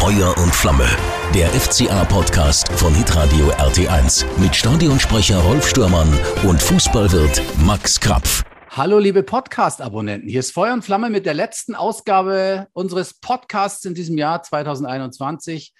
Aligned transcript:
Feuer 0.00 0.34
und 0.38 0.54
Flamme. 0.54 0.88
Der 1.34 1.50
FCA-Podcast 1.50 2.72
von 2.72 2.94
Hitradio 2.94 3.50
RT1 3.50 4.24
mit 4.40 4.56
Stadionsprecher 4.56 5.38
Rolf 5.40 5.68
Stürmann 5.68 6.08
und 6.48 6.62
Fußballwirt 6.62 7.42
Max 7.58 8.00
Krapf. 8.00 8.42
Hallo, 8.70 8.98
liebe 8.98 9.22
Podcast-Abonnenten. 9.22 10.26
Hier 10.26 10.40
ist 10.40 10.52
Feuer 10.52 10.72
und 10.72 10.86
Flamme 10.86 11.10
mit 11.10 11.26
der 11.26 11.34
letzten 11.34 11.74
Ausgabe 11.74 12.68
unseres 12.72 13.12
Podcasts 13.12 13.84
in 13.84 13.92
diesem 13.92 14.16
Jahr 14.16 14.42
2021 14.42 15.74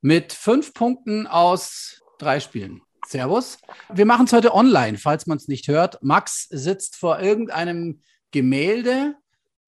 mit 0.00 0.32
fünf 0.32 0.72
Punkten 0.72 1.26
aus 1.26 2.00
drei 2.18 2.40
Spielen. 2.40 2.80
Servus. 3.06 3.58
Wir 3.92 4.06
machen 4.06 4.24
es 4.24 4.32
heute 4.32 4.54
online, 4.54 4.96
falls 4.96 5.26
man 5.26 5.36
es 5.36 5.48
nicht 5.48 5.68
hört. 5.68 6.02
Max 6.02 6.48
sitzt 6.48 6.96
vor 6.96 7.20
irgendeinem 7.20 8.00
Gemälde 8.30 9.16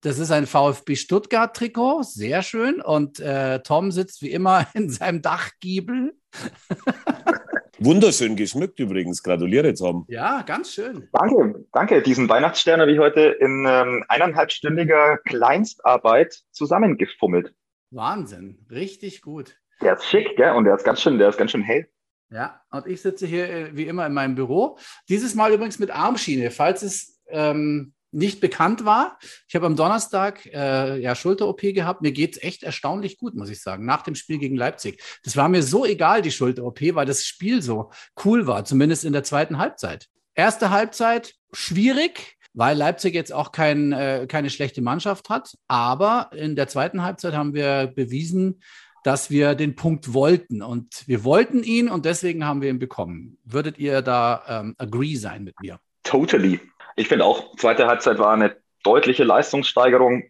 das 0.01 0.17
ist 0.19 0.31
ein 0.31 0.47
VfB 0.47 0.95
Stuttgart-Trikot, 0.95 2.03
sehr 2.03 2.41
schön. 2.41 2.81
Und 2.81 3.19
äh, 3.19 3.61
Tom 3.61 3.91
sitzt 3.91 4.21
wie 4.21 4.31
immer 4.31 4.67
in 4.73 4.89
seinem 4.89 5.21
Dachgiebel. 5.21 6.13
Wunderschön 7.79 8.35
geschmückt 8.35 8.79
übrigens. 8.79 9.23
Gratuliere, 9.23 9.73
Tom. 9.73 10.05
Ja, 10.09 10.41
ganz 10.41 10.73
schön. 10.73 11.07
Danke, 11.13 11.65
danke. 11.71 12.01
Diesen 12.01 12.27
Weihnachtsstern 12.27 12.81
habe 12.81 12.91
ich 12.91 12.99
heute 12.99 13.21
in 13.21 13.65
ähm, 13.67 14.03
eineinhalbstündiger 14.09 15.17
Kleinstarbeit 15.19 16.43
zusammengefummelt. 16.51 17.53
Wahnsinn, 17.91 18.65
richtig 18.69 19.21
gut. 19.21 19.55
Der 19.81 19.93
ist 19.93 20.05
schick, 20.05 20.35
gell? 20.35 20.51
Und 20.51 20.65
der 20.65 20.75
ist 20.75 20.83
ganz 20.83 21.01
schön, 21.01 21.17
der 21.17 21.29
ist 21.29 21.37
ganz 21.37 21.51
schön 21.51 21.61
hell. 21.61 21.89
Ja, 22.31 22.61
und 22.69 22.85
ich 22.85 23.01
sitze 23.01 23.25
hier 23.25 23.49
äh, 23.49 23.75
wie 23.75 23.87
immer 23.87 24.05
in 24.05 24.13
meinem 24.13 24.35
Büro. 24.35 24.77
Dieses 25.07 25.33
Mal 25.33 25.53
übrigens 25.53 25.79
mit 25.79 25.89
Armschiene, 25.89 26.51
falls 26.51 26.83
es 26.83 27.19
ähm, 27.29 27.93
nicht 28.11 28.39
bekannt 28.41 28.85
war. 28.85 29.19
Ich 29.47 29.55
habe 29.55 29.65
am 29.65 29.75
Donnerstag 29.75 30.45
äh, 30.47 30.99
ja 30.99 31.15
Schulter-OP 31.15 31.61
gehabt. 31.61 32.01
Mir 32.01 32.11
geht 32.11 32.35
es 32.35 32.43
echt 32.43 32.63
erstaunlich 32.63 33.17
gut, 33.17 33.35
muss 33.35 33.49
ich 33.49 33.61
sagen, 33.61 33.85
nach 33.85 34.01
dem 34.01 34.15
Spiel 34.15 34.37
gegen 34.37 34.55
Leipzig. 34.55 35.01
Das 35.23 35.37
war 35.37 35.49
mir 35.49 35.63
so 35.63 35.85
egal, 35.85 36.21
die 36.21 36.31
Schulter-OP, 36.31 36.81
weil 36.95 37.05
das 37.05 37.25
Spiel 37.25 37.61
so 37.61 37.91
cool 38.23 38.47
war, 38.47 38.65
zumindest 38.65 39.05
in 39.05 39.13
der 39.13 39.23
zweiten 39.23 39.57
Halbzeit. 39.57 40.07
Erste 40.33 40.69
Halbzeit 40.69 41.35
schwierig, 41.51 42.37
weil 42.53 42.77
Leipzig 42.77 43.13
jetzt 43.13 43.33
auch 43.33 43.51
kein, 43.51 43.91
äh, 43.91 44.25
keine 44.27 44.49
schlechte 44.49 44.81
Mannschaft 44.81 45.29
hat. 45.29 45.55
Aber 45.67 46.31
in 46.33 46.55
der 46.55 46.67
zweiten 46.67 47.03
Halbzeit 47.03 47.33
haben 47.33 47.53
wir 47.53 47.87
bewiesen, 47.87 48.61
dass 49.03 49.29
wir 49.29 49.55
den 49.55 49.75
Punkt 49.75 50.13
wollten. 50.13 50.61
Und 50.61 51.07
wir 51.07 51.23
wollten 51.23 51.63
ihn 51.63 51.89
und 51.89 52.05
deswegen 52.05 52.45
haben 52.45 52.61
wir 52.61 52.69
ihn 52.69 52.79
bekommen. 52.79 53.37
Würdet 53.45 53.77
ihr 53.77 54.01
da 54.01 54.43
ähm, 54.47 54.75
agree 54.77 55.15
sein 55.15 55.43
mit 55.43 55.59
mir? 55.61 55.79
Totally. 56.03 56.59
Ich 56.99 57.07
finde 57.07 57.23
auch, 57.23 57.55
zweite 57.55 57.87
Halbzeit 57.87 58.19
war 58.19 58.33
eine 58.33 58.57
deutliche 58.83 59.23
Leistungssteigerung. 59.23 60.23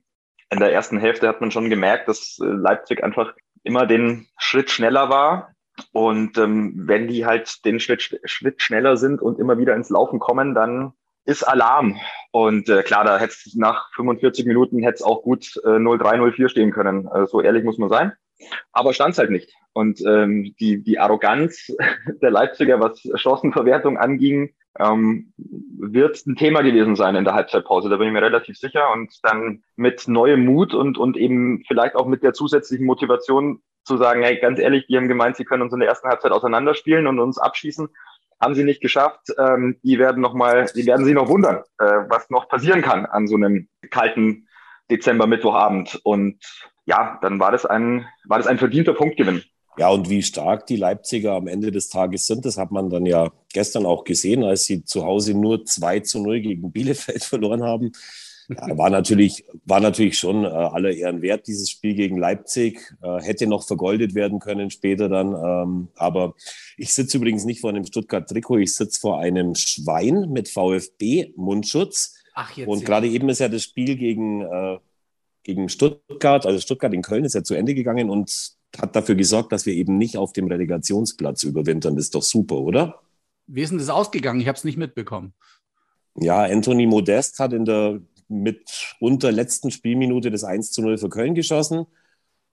In 0.51 0.59
der 0.59 0.71
ersten 0.71 0.99
Hälfte 0.99 1.27
hat 1.27 1.41
man 1.41 1.49
schon 1.49 1.71
gemerkt, 1.71 2.07
dass 2.07 2.37
äh, 2.39 2.45
Leipzig 2.45 3.03
einfach 3.03 3.33
immer 3.63 3.87
den 3.87 4.27
Schritt 4.37 4.69
schneller 4.69 5.09
war. 5.09 5.55
Und 5.93 6.37
ähm, 6.37 6.73
wenn 6.75 7.07
die 7.07 7.25
halt 7.25 7.65
den 7.65 7.79
Schritt, 7.79 8.21
Schritt 8.23 8.61
schneller 8.61 8.97
sind 8.97 9.19
und 9.19 9.39
immer 9.39 9.57
wieder 9.57 9.75
ins 9.75 9.89
Laufen 9.89 10.19
kommen, 10.19 10.53
dann 10.53 10.93
ist 11.25 11.41
Alarm. 11.41 11.97
Und 12.31 12.69
äh, 12.69 12.83
klar, 12.83 13.03
da 13.03 13.17
hätte 13.17 13.33
es 13.33 13.55
nach 13.55 13.91
45 13.95 14.45
Minuten 14.45 14.83
hätte 14.83 14.97
es 14.97 15.01
auch 15.01 15.23
gut 15.23 15.59
äh, 15.63 15.69
0-3, 15.69 16.19
0-4 16.19 16.49
stehen 16.49 16.71
können. 16.71 17.07
Äh, 17.07 17.25
so 17.25 17.41
ehrlich 17.41 17.63
muss 17.63 17.79
man 17.79 17.89
sein. 17.89 18.13
Aber 18.73 18.93
stand 18.93 19.17
halt 19.17 19.31
nicht. 19.31 19.51
Und 19.73 20.01
ähm, 20.05 20.53
die, 20.59 20.83
die 20.83 20.99
Arroganz 20.99 21.75
der 22.21 22.29
Leipziger, 22.29 22.79
was 22.79 23.01
Chancenverwertung 23.15 23.97
anging, 23.97 24.53
ähm, 24.77 25.33
wird 25.37 26.25
ein 26.25 26.35
Thema 26.35 26.61
gewesen 26.61 26.95
sein 26.95 27.15
in 27.15 27.23
der 27.23 27.33
Halbzeitpause. 27.33 27.89
Da 27.89 27.97
bin 27.97 28.07
ich 28.07 28.13
mir 28.13 28.21
relativ 28.21 28.57
sicher. 28.57 28.91
Und 28.93 29.13
dann 29.23 29.63
mit 29.75 30.07
neuem 30.07 30.45
Mut 30.45 30.73
und, 30.73 30.97
und 30.97 31.17
eben 31.17 31.63
vielleicht 31.67 31.95
auch 31.95 32.05
mit 32.05 32.23
der 32.23 32.33
zusätzlichen 32.33 32.85
Motivation 32.85 33.61
zu 33.83 33.97
sagen, 33.97 34.21
hey, 34.21 34.39
ganz 34.39 34.59
ehrlich, 34.59 34.85
die 34.87 34.97
haben 34.97 35.07
gemeint, 35.07 35.35
sie 35.35 35.45
können 35.45 35.63
uns 35.63 35.73
in 35.73 35.79
der 35.79 35.89
ersten 35.89 36.07
Halbzeit 36.07 36.31
auseinanderspielen 36.31 37.07
und 37.07 37.19
uns 37.19 37.37
abschießen. 37.37 37.89
Haben 38.39 38.55
sie 38.55 38.63
nicht 38.63 38.81
geschafft. 38.81 39.33
Ähm, 39.37 39.79
die 39.83 39.99
werden 39.99 40.21
noch 40.21 40.33
mal, 40.33 40.65
die 40.75 40.85
werden 40.85 41.05
sich 41.05 41.15
noch 41.15 41.27
wundern, 41.27 41.63
äh, 41.79 42.03
was 42.07 42.29
noch 42.29 42.47
passieren 42.47 42.81
kann 42.81 43.05
an 43.05 43.27
so 43.27 43.35
einem 43.35 43.67
kalten 43.89 44.47
Dezember 44.89 45.27
Mittwochabend. 45.27 45.99
Und 46.03 46.39
ja, 46.85 47.19
dann 47.21 47.39
war 47.39 47.51
das 47.51 47.65
ein, 47.65 48.07
war 48.25 48.37
das 48.37 48.47
ein 48.47 48.57
verdienter 48.57 48.93
Punktgewinn. 48.93 49.43
Ja, 49.79 49.89
und 49.89 50.09
wie 50.09 50.21
stark 50.21 50.67
die 50.67 50.75
Leipziger 50.75 51.33
am 51.33 51.47
Ende 51.47 51.71
des 51.71 51.87
Tages 51.87 52.27
sind, 52.27 52.43
das 52.43 52.57
hat 52.57 52.69
man 52.71 52.89
dann 52.89 53.05
ja 53.05 53.31
gestern 53.53 53.85
auch 53.85 54.03
gesehen, 54.03 54.43
als 54.43 54.65
sie 54.65 54.83
zu 54.83 55.05
Hause 55.05 55.33
nur 55.33 55.63
2 55.63 56.01
zu 56.01 56.19
0 56.19 56.41
gegen 56.41 56.71
Bielefeld 56.73 57.23
verloren 57.23 57.63
haben. 57.63 57.93
Ja, 58.49 58.77
war 58.77 58.89
natürlich, 58.89 59.45
war 59.63 59.79
natürlich 59.79 60.17
schon 60.17 60.43
äh, 60.43 60.47
aller 60.47 60.91
Ehren 60.91 61.21
wert, 61.21 61.47
dieses 61.47 61.69
Spiel 61.69 61.93
gegen 61.93 62.17
Leipzig. 62.17 62.93
Äh, 63.01 63.21
hätte 63.21 63.47
noch 63.47 63.65
vergoldet 63.65 64.15
werden 64.15 64.39
können 64.39 64.69
später 64.69 65.07
dann. 65.07 65.33
Ähm, 65.33 65.87
aber 65.95 66.33
ich 66.75 66.91
sitze 66.93 67.17
übrigens 67.17 67.45
nicht 67.45 67.61
vor 67.61 67.69
einem 67.69 67.85
Stuttgart-Trikot, 67.85 68.57
ich 68.57 68.75
sitze 68.75 68.99
vor 68.99 69.19
einem 69.19 69.55
Schwein 69.55 70.29
mit 70.29 70.49
VfB-Mundschutz. 70.49 72.15
Ach, 72.33 72.57
jetzt 72.57 72.67
Und 72.67 72.83
gerade 72.83 73.07
eben 73.07 73.29
ist 73.29 73.39
ja 73.39 73.47
das 73.47 73.63
Spiel 73.63 73.95
gegen, 73.95 74.41
äh, 74.41 74.79
gegen 75.43 75.69
Stuttgart, 75.69 76.45
also 76.45 76.59
Stuttgart 76.59 76.93
in 76.93 77.01
Köln 77.01 77.23
ist 77.23 77.35
ja 77.35 77.43
zu 77.43 77.53
Ende 77.53 77.75
gegangen 77.75 78.09
und 78.09 78.58
hat 78.77 78.95
dafür 78.95 79.15
gesorgt, 79.15 79.51
dass 79.51 79.65
wir 79.65 79.73
eben 79.73 79.97
nicht 79.97 80.17
auf 80.17 80.33
dem 80.33 80.47
Relegationsplatz 80.47 81.43
überwintern. 81.43 81.95
Das 81.95 82.05
ist 82.05 82.15
doch 82.15 82.23
super, 82.23 82.57
oder? 82.57 83.01
Wie 83.47 83.61
ist 83.61 83.69
denn 83.69 83.79
das 83.79 83.89
ausgegangen? 83.89 84.39
Ich 84.39 84.47
habe 84.47 84.57
es 84.57 84.63
nicht 84.63 84.77
mitbekommen. 84.77 85.33
Ja, 86.15 86.43
Anthony 86.43 86.85
Modest 86.85 87.39
hat 87.39 87.53
in 87.53 87.65
der 87.65 88.01
mit 88.29 88.95
unter 88.99 89.31
letzten 89.31 89.71
Spielminute 89.71 90.29
das 90.29 90.43
1 90.43 90.71
zu 90.71 90.81
0 90.81 90.97
für 90.99 91.09
Köln 91.09 91.33
geschossen. 91.33 91.87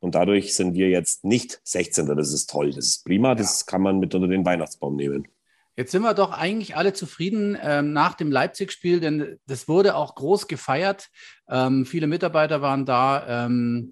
Und 0.01 0.15
dadurch 0.15 0.55
sind 0.55 0.75
wir 0.75 0.89
jetzt 0.89 1.25
nicht 1.25 1.61
16. 1.65 2.07
Das 2.07 2.33
ist 2.33 2.51
toll, 2.51 2.71
das 2.71 2.87
ist 2.87 3.05
prima, 3.05 3.35
das 3.35 3.67
kann 3.67 3.83
man 3.83 3.99
mit 3.99 4.15
unter 4.15 4.29
den 4.29 4.45
Weihnachtsbaum 4.45 4.97
nehmen. 4.97 5.29
Jetzt 5.77 5.93
sind 5.93 6.03
wir 6.03 6.15
doch 6.15 6.33
eigentlich 6.33 6.77
alle 6.77 6.95
zufrieden 6.95 7.59
ähm, 7.63 7.93
nach 7.93 8.15
dem 8.15 8.33
Leipzig-Spiel, 8.33 9.01
denn 9.01 9.39
das 9.47 9.69
wurde 9.69 9.95
auch 9.95 10.15
groß 10.15 10.49
gefeiert. 10.49 11.11
Ähm, 11.51 11.85
viele 11.85 12.07
Mitarbeiter 12.07 12.63
waren 12.63 12.87
da. 12.87 13.47
Ähm, 13.47 13.91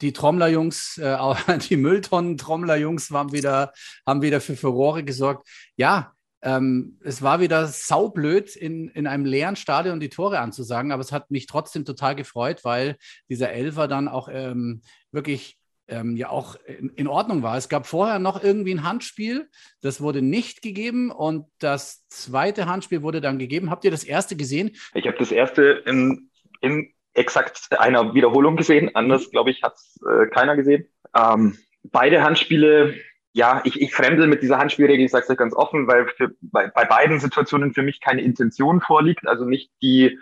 die 0.00 0.12
Trommlerjungs, 0.12 0.98
äh, 0.98 1.16
die 1.68 1.76
Mülltonnen-Trommlerjungs 1.76 3.10
haben 3.10 3.32
wieder, 3.32 3.72
haben 4.06 4.22
wieder 4.22 4.40
für 4.40 4.56
Furore 4.56 5.04
gesorgt. 5.04 5.48
Ja, 5.76 6.12
ähm, 6.40 6.98
es 7.02 7.22
war 7.22 7.40
wieder 7.40 7.66
saublöd, 7.66 8.54
in, 8.54 8.88
in 8.88 9.06
einem 9.06 9.24
leeren 9.24 9.56
Stadion 9.56 9.98
die 10.00 10.08
Tore 10.08 10.38
anzusagen, 10.38 10.92
aber 10.92 11.00
es 11.00 11.10
hat 11.10 11.30
mich 11.30 11.46
trotzdem 11.46 11.84
total 11.84 12.14
gefreut, 12.14 12.64
weil 12.64 12.96
dieser 13.28 13.50
Elfer 13.50 13.88
dann 13.88 14.06
auch 14.06 14.28
ähm, 14.30 14.82
wirklich 15.10 15.58
ähm, 15.88 16.16
ja 16.16 16.28
auch 16.28 16.56
in, 16.66 16.90
in, 16.90 17.08
Ordnung 17.08 17.42
war. 17.42 17.56
Es 17.56 17.68
gab 17.68 17.86
vorher 17.86 18.18
noch 18.18 18.42
irgendwie 18.44 18.74
ein 18.74 18.84
Handspiel, 18.84 19.48
das 19.80 20.00
wurde 20.00 20.22
nicht 20.22 20.62
gegeben 20.62 21.10
und 21.10 21.46
das 21.58 22.06
zweite 22.08 22.66
Handspiel 22.66 23.02
wurde 23.02 23.20
dann 23.20 23.38
gegeben. 23.38 23.70
Habt 23.70 23.84
ihr 23.84 23.90
das 23.90 24.04
erste 24.04 24.36
gesehen? 24.36 24.76
Ich 24.94 25.06
habe 25.06 25.18
das 25.18 25.32
erste 25.32 25.82
in, 25.86 26.30
in 26.60 26.92
exakt 27.18 27.68
einer 27.78 28.14
Wiederholung 28.14 28.56
gesehen. 28.56 28.94
Anders, 28.94 29.30
glaube 29.30 29.50
ich, 29.50 29.62
hat 29.62 29.74
es 29.74 29.98
äh, 30.08 30.26
keiner 30.28 30.56
gesehen. 30.56 30.86
Ähm, 31.14 31.58
beide 31.82 32.22
Handspiele, 32.22 32.94
ja, 33.32 33.60
ich, 33.64 33.80
ich 33.80 33.94
fremdel 33.94 34.26
mit 34.26 34.42
dieser 34.42 34.58
Handspielregel, 34.58 35.04
ich 35.04 35.10
sage 35.10 35.24
es 35.24 35.30
euch 35.30 35.36
ganz 35.36 35.54
offen, 35.54 35.86
weil 35.86 36.08
für, 36.08 36.34
bei, 36.40 36.68
bei 36.68 36.84
beiden 36.84 37.20
Situationen 37.20 37.74
für 37.74 37.82
mich 37.82 38.00
keine 38.00 38.22
Intention 38.22 38.80
vorliegt. 38.80 39.26
Also 39.26 39.44
nicht 39.44 39.70
die, 39.82 40.18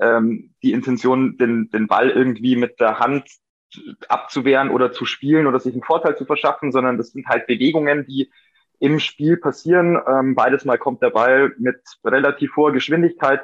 ähm, 0.00 0.54
die 0.62 0.72
Intention, 0.72 1.36
den, 1.38 1.70
den 1.70 1.86
Ball 1.86 2.10
irgendwie 2.10 2.56
mit 2.56 2.80
der 2.80 2.98
Hand 2.98 3.24
abzuwehren 4.08 4.70
oder 4.70 4.92
zu 4.92 5.04
spielen 5.04 5.46
oder 5.46 5.60
sich 5.60 5.74
einen 5.74 5.82
Vorteil 5.82 6.16
zu 6.16 6.24
verschaffen, 6.24 6.72
sondern 6.72 6.96
das 6.96 7.10
sind 7.10 7.26
halt 7.26 7.46
Bewegungen, 7.46 8.06
die 8.06 8.30
im 8.80 9.00
Spiel 9.00 9.36
passieren. 9.36 9.98
Ähm, 10.06 10.34
beides 10.34 10.64
Mal 10.64 10.78
kommt 10.78 11.02
der 11.02 11.10
Ball 11.10 11.52
mit 11.58 11.80
relativ 12.04 12.56
hoher 12.56 12.72
Geschwindigkeit. 12.72 13.42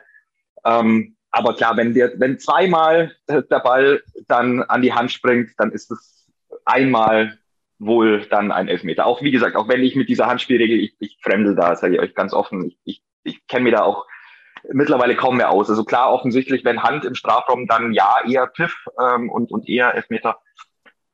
Ähm, 0.65 1.17
aber 1.35 1.55
klar, 1.55 1.77
wenn, 1.77 1.95
der, 1.95 2.13
wenn 2.21 2.39
zweimal 2.39 3.13
der 3.29 3.43
Ball 3.59 4.03
dann 4.29 4.63
an 4.63 4.83
die 4.83 4.93
Hand 4.93 5.11
springt, 5.11 5.51
dann 5.59 5.73
ist 5.73 5.91
es 5.91 6.29
einmal 6.65 7.39
wohl 7.81 8.25
dann 8.31 8.53
ein 8.53 8.69
Elfmeter. 8.69 9.05
Auch 9.05 9.21
wie 9.21 9.33
gesagt, 9.33 9.57
auch 9.57 9.69
wenn 9.69 9.83
ich 9.83 9.97
mit 9.97 10.09
dieser 10.09 10.27
Handspielregel, 10.27 10.79
ich, 10.79 10.95
ich 11.01 11.19
fremdel 11.21 11.57
da, 11.57 11.75
sage 11.75 11.97
ich 11.97 12.01
euch 12.01 12.15
ganz 12.15 12.33
offen, 12.33 12.67
ich, 12.67 12.79
ich, 12.85 13.03
ich 13.25 13.47
kenne 13.49 13.65
mir 13.65 13.73
da 13.73 13.83
auch 13.83 14.07
mittlerweile 14.73 15.17
kaum 15.17 15.37
mehr 15.37 15.51
aus. 15.51 15.69
Also 15.69 15.85
klar, 15.85 16.13
offensichtlich, 16.13 16.65
wenn 16.65 16.85
Hand 16.85 17.05
im 17.05 17.17
Strafraum, 17.17 17.67
dann 17.67 17.93
ja, 17.93 18.19
eher 18.29 18.47
Pfiff 18.47 18.77
ähm, 19.03 19.29
und, 19.29 19.51
und 19.51 19.69
eher 19.69 19.93
Elfmeter. 19.93 20.39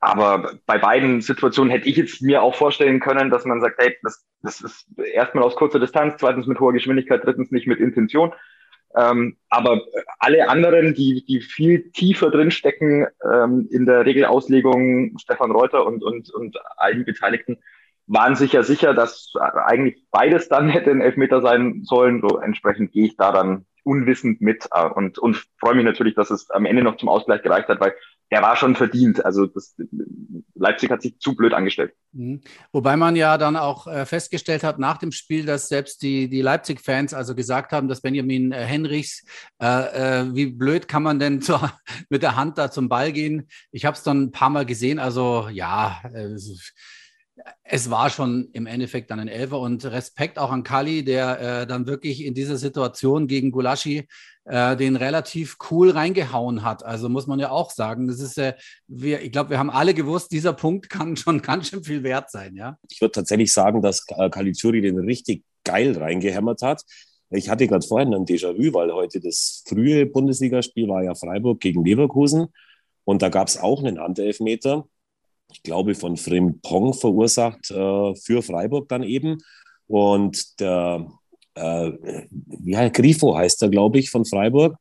Aber 0.00 0.53
bei 0.67 0.77
beiden 0.77 1.23
Situationen 1.23 1.71
hätte 1.71 1.89
ich 1.89 1.97
jetzt 1.97 2.21
mir 2.21 2.43
auch 2.43 2.55
vorstellen 2.55 3.00
können, 3.00 3.31
dass 3.31 3.47
man 3.47 3.62
sagt, 3.62 3.77
hey, 3.79 3.97
das, 4.03 4.27
das 4.43 4.61
ist 4.61 4.87
erstmal 4.99 5.44
aus 5.44 5.56
kurzer 5.56 5.81
Distanz, 5.81 6.15
zweitens 6.19 6.47
mit 6.47 6.61
hoher 6.61 6.75
Geschwindigkeit, 6.75 7.25
drittens 7.25 7.50
nicht 7.50 7.67
mit 7.67 7.81
Intention. 7.81 8.35
Ähm, 8.97 9.37
aber 9.49 9.83
alle 10.19 10.49
anderen, 10.49 10.95
die, 10.95 11.25
die 11.25 11.41
viel 11.41 11.91
tiefer 11.93 12.31
drinstecken 12.31 13.07
ähm, 13.25 13.69
in 13.71 13.87
der 13.87 14.05
Regelauslegung, 14.05 15.17
Stefan 15.19 15.53
Reuter 15.53 15.87
und, 15.87 16.03
und, 16.03 16.31
und 16.31 16.57
allen 16.77 17.05
Beteiligten, 17.05 17.59
waren 18.07 18.35
sich 18.35 18.53
ja 18.53 18.65
sicher, 18.65 18.93
dass 18.93 19.33
eigentlich 19.65 20.05
beides 20.11 20.49
dann 20.49 20.69
hätte 20.71 20.91
ein 20.91 21.01
Elfmeter 21.01 21.41
sein 21.41 21.83
sollen. 21.85 22.21
So 22.21 22.39
entsprechend 22.39 22.93
gehe 22.93 23.07
ich 23.07 23.17
da 23.17 23.31
dann 23.31 23.65
unwissend 23.85 24.41
mit 24.41 24.69
äh, 24.73 24.88
und, 24.88 25.19
und 25.19 25.37
freue 25.59 25.75
mich 25.75 25.85
natürlich, 25.85 26.15
dass 26.15 26.31
es 26.31 26.50
am 26.50 26.65
Ende 26.65 26.82
noch 26.82 26.97
zum 26.97 27.09
Ausgleich 27.09 27.43
gereicht 27.43 27.69
hat, 27.69 27.81
weil 27.81 27.94
der 28.31 28.43
war 28.43 28.56
schon 28.56 28.77
verdient. 28.77 29.25
Also 29.25 29.47
das, 29.47 29.75
Leipzig 30.55 30.91
hat 30.91 31.03
sich 31.03 31.19
zu 31.19 31.35
blöd 31.35 31.53
angestellt. 31.53 31.93
Mhm. 32.12 32.43
Wobei 32.73 32.97
man 32.97 33.17
ja 33.17 33.37
dann 33.38 33.56
auch 33.56 33.87
äh, 33.87 34.06
festgestellt 34.06 34.62
hat 34.62 34.79
nach 34.79 34.99
dem 34.99 35.11
Spiel, 35.11 35.44
dass 35.44 35.69
selbst 35.69 36.03
die, 36.03 36.29
die 36.29 36.43
Leipzig-Fans 36.43 37.12
also 37.12 37.35
gesagt 37.35 37.73
haben, 37.73 37.88
dass 37.88 38.03
Benjamin 38.03 38.53
äh, 38.53 38.65
Henrichs, 38.65 39.25
äh, 39.59 40.25
wie 40.32 40.47
blöd 40.47 40.87
kann 40.87 41.03
man 41.03 41.19
denn 41.19 41.41
zur, 41.41 41.73
mit 42.09 42.23
der 42.23 42.37
Hand 42.37 42.59
da 42.59 42.71
zum 42.71 42.88
Ball 42.88 43.12
gehen? 43.12 43.49
Ich 43.73 43.85
habe 43.85 43.97
es 43.97 44.03
dann 44.03 44.23
ein 44.25 44.32
paar 44.32 44.50
Mal 44.50 44.65
gesehen. 44.65 44.99
Also 44.99 45.49
ja, 45.50 46.00
es 47.65 47.91
war 47.91 48.11
schon 48.11 48.49
im 48.53 48.67
Endeffekt 48.67 49.11
dann 49.11 49.21
ein 49.21 49.29
Elfer 49.29 49.61
und 49.61 49.85
Respekt 49.85 50.39
auch 50.39 50.51
an 50.51 50.63
Kali, 50.63 51.05
der 51.05 51.41
äh, 51.63 51.67
dann 51.67 51.87
wirklich 51.87 52.25
in 52.25 52.35
dieser 52.35 52.57
Situation 52.57 53.27
gegen 53.27 53.51
Gulaschi 53.51 54.07
äh, 54.45 54.77
den 54.77 54.97
relativ 54.97 55.57
cool 55.71 55.91
reingehauen 55.91 56.65
hat. 56.65 56.85
Also 56.85 57.09
muss 57.09 57.27
man 57.27 57.39
ja 57.39 57.51
auch 57.51 57.71
sagen, 57.71 58.09
das 58.09 58.21
ist, 58.21 58.39
äh, 58.39 58.55
wir, 58.89 59.23
ich 59.23 59.33
glaube, 59.33 59.51
wir 59.51 59.59
haben 59.59 59.71
alle 59.71 59.95
gewusst, 59.95 60.33
dieser 60.33 60.53
Punkt 60.53 60.91
kann 60.91 61.17
schon 61.17 61.43
ganz 61.43 61.69
schön 61.69 61.85
viel 61.85 62.03
wert 62.03 62.31
sein, 62.31 62.57
ja. 62.57 62.77
Ich 62.91 63.01
würde 63.01 63.13
tatsächlich 63.13 63.53
sagen, 63.53 63.83
dass 63.83 64.05
äh, 64.09 64.29
Caligiuri 64.29 64.81
den 64.81 64.99
richtig 64.99 65.45
geil 65.65 65.97
reingehämmert 65.97 66.63
hat. 66.63 66.83
Ich 67.31 67.49
hatte 67.49 67.69
gerade 67.69 67.87
vorhin 67.87 68.13
ein 68.13 68.25
Déjà-vu, 68.25 68.75
weil 68.75 68.93
heute 68.93 69.21
das 69.21 69.63
frühe 69.69 70.05
Bundesligaspiel 70.07 70.89
war 70.89 71.05
ja 71.05 71.15
Freiburg 71.15 71.61
gegen 71.61 71.85
Leverkusen 71.85 72.49
und 73.05 73.23
da 73.23 73.29
gab 73.29 73.47
es 73.47 73.57
auch 73.57 73.85
einen 73.85 74.01
Handelfmeter 74.01 74.87
ich 75.52 75.62
glaube, 75.62 75.94
von 75.94 76.17
Frimpong 76.17 76.94
verursacht 76.94 77.70
äh, 77.70 78.14
für 78.14 78.43
Freiburg 78.43 78.88
dann 78.88 79.02
eben. 79.02 79.38
Und 79.87 80.61
der, 80.61 81.06
äh, 81.55 81.93
wie 82.31 82.76
heißt 82.76 82.94
Grifo 82.94 83.37
heißt 83.37 83.62
er, 83.62 83.69
glaube 83.69 83.99
ich, 83.99 84.11
von 84.11 84.25
Freiburg, 84.25 84.76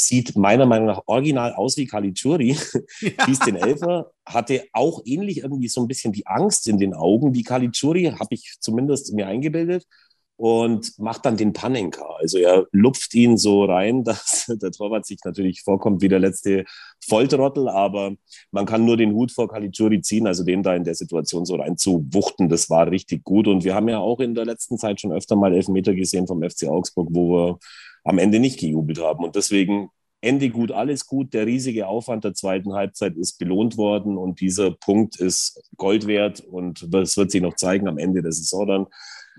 sieht 0.00 0.36
meiner 0.36 0.64
Meinung 0.64 0.86
nach 0.86 1.02
original 1.06 1.52
aus 1.54 1.76
wie 1.76 1.86
Caligiuri, 1.86 2.56
ja. 3.00 3.10
schießt 3.24 3.46
den 3.46 3.56
Elfer, 3.56 4.12
hatte 4.24 4.64
auch 4.72 5.02
ähnlich 5.04 5.38
irgendwie 5.38 5.68
so 5.68 5.80
ein 5.80 5.88
bisschen 5.88 6.12
die 6.12 6.26
Angst 6.26 6.68
in 6.68 6.78
den 6.78 6.94
Augen 6.94 7.34
wie 7.34 7.42
Caligiuri, 7.42 8.04
habe 8.04 8.34
ich 8.34 8.56
zumindest 8.60 9.12
mir 9.12 9.26
eingebildet 9.26 9.84
und 10.38 10.96
macht 11.00 11.26
dann 11.26 11.36
den 11.36 11.52
Panenka. 11.52 12.06
Also 12.20 12.38
er 12.38 12.68
lupft 12.70 13.12
ihn 13.14 13.36
so 13.36 13.64
rein, 13.64 14.04
dass 14.04 14.46
der 14.48 14.70
Torwart 14.70 15.04
sich 15.04 15.18
natürlich 15.24 15.62
vorkommt 15.62 16.00
wie 16.00 16.08
der 16.08 16.20
letzte 16.20 16.64
Volltrottel, 17.04 17.68
aber 17.68 18.14
man 18.52 18.64
kann 18.64 18.84
nur 18.84 18.96
den 18.96 19.12
Hut 19.12 19.32
vor 19.32 19.48
Caligiuri 19.48 20.00
ziehen, 20.00 20.28
also 20.28 20.44
den 20.44 20.62
da 20.62 20.76
in 20.76 20.84
der 20.84 20.94
Situation 20.94 21.44
so 21.44 21.56
rein 21.56 21.76
zu 21.76 22.06
wuchten, 22.12 22.48
das 22.48 22.70
war 22.70 22.88
richtig 22.88 23.24
gut. 23.24 23.48
Und 23.48 23.64
wir 23.64 23.74
haben 23.74 23.88
ja 23.88 23.98
auch 23.98 24.20
in 24.20 24.36
der 24.36 24.44
letzten 24.44 24.78
Zeit 24.78 25.00
schon 25.00 25.12
öfter 25.12 25.34
mal 25.34 25.52
Elfmeter 25.52 25.92
gesehen 25.92 26.28
vom 26.28 26.40
FC 26.40 26.68
Augsburg, 26.68 27.08
wo 27.10 27.32
wir 27.32 27.58
am 28.04 28.18
Ende 28.18 28.38
nicht 28.38 28.60
gejubelt 28.60 29.00
haben. 29.00 29.24
Und 29.24 29.34
deswegen 29.34 29.90
Ende 30.20 30.50
gut, 30.50 30.70
alles 30.70 31.06
gut. 31.06 31.34
Der 31.34 31.46
riesige 31.46 31.88
Aufwand 31.88 32.24
der 32.24 32.34
zweiten 32.34 32.74
Halbzeit 32.74 33.16
ist 33.16 33.38
belohnt 33.38 33.76
worden 33.76 34.16
und 34.16 34.40
dieser 34.40 34.70
Punkt 34.70 35.16
ist 35.16 35.62
Gold 35.76 36.06
wert 36.06 36.40
und 36.40 36.86
das 36.92 37.16
wird 37.16 37.30
sich 37.30 37.42
noch 37.42 37.54
zeigen 37.54 37.88
am 37.88 37.98
Ende 37.98 38.22
der 38.22 38.32
Saison 38.32 38.66
dann. 38.66 38.86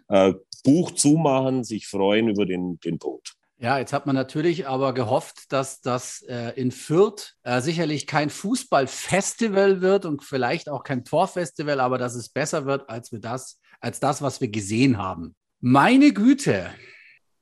Äh, 0.09 0.33
Buch 0.63 0.91
zumachen, 0.91 1.63
sich 1.63 1.87
freuen 1.87 2.27
über 2.27 2.45
den, 2.45 2.79
den 2.79 2.99
Punkt. 2.99 3.33
Ja, 3.61 3.77
jetzt 3.77 3.91
hat 3.91 4.05
man 4.05 4.15
natürlich 4.15 4.67
aber 4.67 4.93
gehofft, 4.93 5.51
dass 5.51 5.81
das 5.81 6.21
äh, 6.29 6.53
in 6.55 6.71
Fürth 6.71 7.35
äh, 7.43 7.59
sicherlich 7.59 8.07
kein 8.07 8.29
Fußballfestival 8.29 9.81
wird 9.81 10.05
und 10.05 10.23
vielleicht 10.23 10.69
auch 10.69 10.83
kein 10.83 11.03
Torfestival, 11.03 11.81
aber 11.81 11.97
dass 11.97 12.15
es 12.15 12.29
besser 12.29 12.65
wird 12.65 12.89
als 12.89 13.11
wir 13.11 13.19
das, 13.19 13.59
als 13.81 13.99
das, 13.99 14.21
was 14.21 14.39
wir 14.39 14.47
gesehen 14.47 14.97
haben. 14.97 15.35
Meine 15.59 16.13
Güte. 16.13 16.69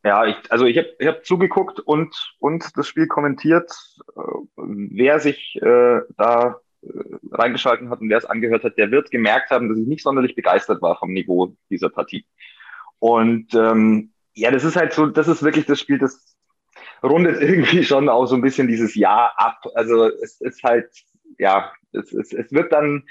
Ja, 0.04 0.25
ich, 0.25 0.36
also 0.50 0.66
ich 0.66 0.78
habe 0.80 0.88
ich 0.98 1.08
hab 1.08 1.24
zugeguckt 1.24 1.80
und, 1.80 2.16
und 2.40 2.66
das 2.75 2.88
Spiel 2.88 3.06
kommentiert. 3.06 3.72
Äh, 4.16 4.22
wer 4.56 5.19
sich 5.19 5.56
äh, 5.62 6.02
da 6.18 6.60
äh, 6.81 6.88
reingeschalten 7.31 7.92
hat 7.92 8.02
und 8.02 8.10
wer 8.10 8.18
es 8.18 8.25
angehört 8.25 8.64
hat, 8.64 8.78
der 8.80 8.90
wird 8.90 9.12
gemerkt 9.12 9.52
haben, 9.52 9.69
dass 9.69 9.78
ich 9.78 9.86
nicht 9.86 10.02
sonderlich 10.02 10.34
begeistert 10.34 10.81
war 10.81 10.98
vom 10.98 11.14
Niveau 11.14 11.56
dieser 11.69 11.90
Partie. 11.90 12.25
Und 12.99 13.53
ähm, 13.53 14.11
ja, 14.33 14.51
das 14.51 14.63
ist 14.63 14.75
halt 14.75 14.94
so, 14.94 15.07
das 15.07 15.27
ist 15.27 15.44
wirklich 15.44 15.65
das 15.65 15.79
Spiel, 15.79 15.97
das 15.97 16.35
rundet 17.03 17.38
irgendwie 17.41 17.83
schon 17.83 18.09
auch 18.09 18.25
so 18.25 18.35
ein 18.35 18.41
bisschen 18.41 18.67
dieses 18.67 18.95
Jahr 18.95 19.33
ab. 19.38 19.61
Also 19.75 20.05
es 20.05 20.41
ist 20.41 20.63
halt, 20.63 20.89
ja, 21.38 21.71
es, 21.91 22.13
es, 22.13 22.33
es 22.33 22.51
wird 22.51 22.71
dann 22.71 23.03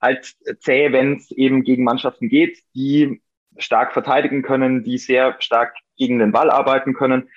halt 0.00 0.34
zäh, 0.60 0.92
wenn 0.92 1.16
es 1.16 1.30
eben 1.30 1.62
gegen 1.62 1.84
Mannschaften 1.84 2.28
geht, 2.28 2.62
die 2.74 3.20
stark 3.58 3.92
verteidigen 3.92 4.42
können, 4.42 4.84
die 4.84 4.98
sehr 4.98 5.36
stark 5.40 5.74
gegen 5.96 6.18
den 6.18 6.32
Ball 6.32 6.50
arbeiten 6.50 6.94
können. 6.94 7.28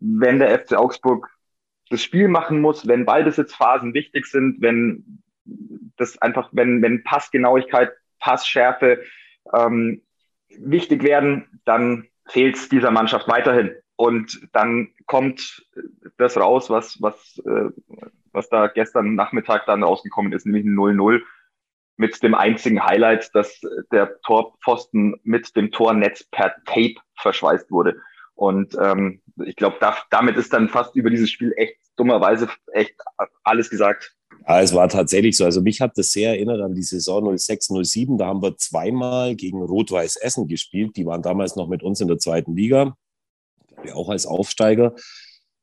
Wenn 0.00 0.38
der 0.38 0.58
FC 0.58 0.74
Augsburg 0.74 1.28
das 1.90 2.02
Spiel 2.02 2.28
machen 2.28 2.60
muss, 2.60 2.86
wenn 2.86 3.06
Ballbesitzphasen 3.06 3.94
wichtig 3.94 4.26
sind, 4.26 4.60
wenn 4.60 5.22
das 5.96 6.18
einfach, 6.18 6.50
wenn, 6.52 6.82
wenn 6.82 7.04
Passgenauigkeit, 7.04 7.92
Passschärfe 8.18 9.02
ähm, 9.54 10.02
wichtig 10.56 11.02
werden, 11.02 11.60
dann 11.64 12.08
fehlt 12.26 12.56
es 12.56 12.68
dieser 12.68 12.90
Mannschaft 12.90 13.28
weiterhin. 13.28 13.74
Und 13.96 14.40
dann 14.52 14.92
kommt 15.06 15.66
das 16.18 16.36
raus, 16.36 16.70
was, 16.70 17.00
was, 17.02 17.42
äh, 17.44 17.70
was 18.32 18.48
da 18.48 18.68
gestern 18.68 19.14
Nachmittag 19.14 19.66
dann 19.66 19.82
rausgekommen 19.82 20.32
ist, 20.32 20.46
nämlich 20.46 20.64
ein 20.64 20.76
0-0 20.76 21.20
mit 21.96 22.22
dem 22.22 22.34
einzigen 22.34 22.84
Highlight, 22.84 23.34
dass 23.34 23.60
der 23.90 24.20
Torpfosten 24.20 25.16
mit 25.24 25.56
dem 25.56 25.72
Tornetz 25.72 26.22
per 26.24 26.54
Tape 26.64 26.94
verschweißt 27.16 27.72
wurde. 27.72 27.96
Und 28.34 28.76
ähm, 28.80 29.20
ich 29.44 29.56
glaube, 29.56 29.78
da, 29.80 29.96
damit 30.10 30.36
ist 30.36 30.52
dann 30.52 30.68
fast 30.68 30.94
über 30.94 31.10
dieses 31.10 31.28
Spiel 31.28 31.52
echt 31.56 31.76
dummerweise 31.96 32.48
echt 32.72 32.94
alles 33.42 33.68
gesagt. 33.68 34.14
Ja, 34.48 34.62
es 34.62 34.72
war 34.72 34.88
tatsächlich 34.88 35.36
so. 35.36 35.44
Also 35.44 35.60
mich 35.60 35.82
hat 35.82 35.98
das 35.98 36.10
sehr 36.10 36.30
erinnert 36.30 36.62
an 36.62 36.74
die 36.74 36.82
Saison 36.82 37.36
06, 37.36 37.68
07. 37.82 38.16
Da 38.16 38.26
haben 38.26 38.42
wir 38.42 38.56
zweimal 38.56 39.36
gegen 39.36 39.62
Rot-Weiß 39.62 40.16
Essen 40.16 40.48
gespielt. 40.48 40.96
Die 40.96 41.04
waren 41.04 41.20
damals 41.20 41.54
noch 41.54 41.68
mit 41.68 41.82
uns 41.82 42.00
in 42.00 42.08
der 42.08 42.18
zweiten 42.18 42.56
Liga, 42.56 42.96
auch 43.92 44.08
als 44.08 44.24
Aufsteiger. 44.26 44.94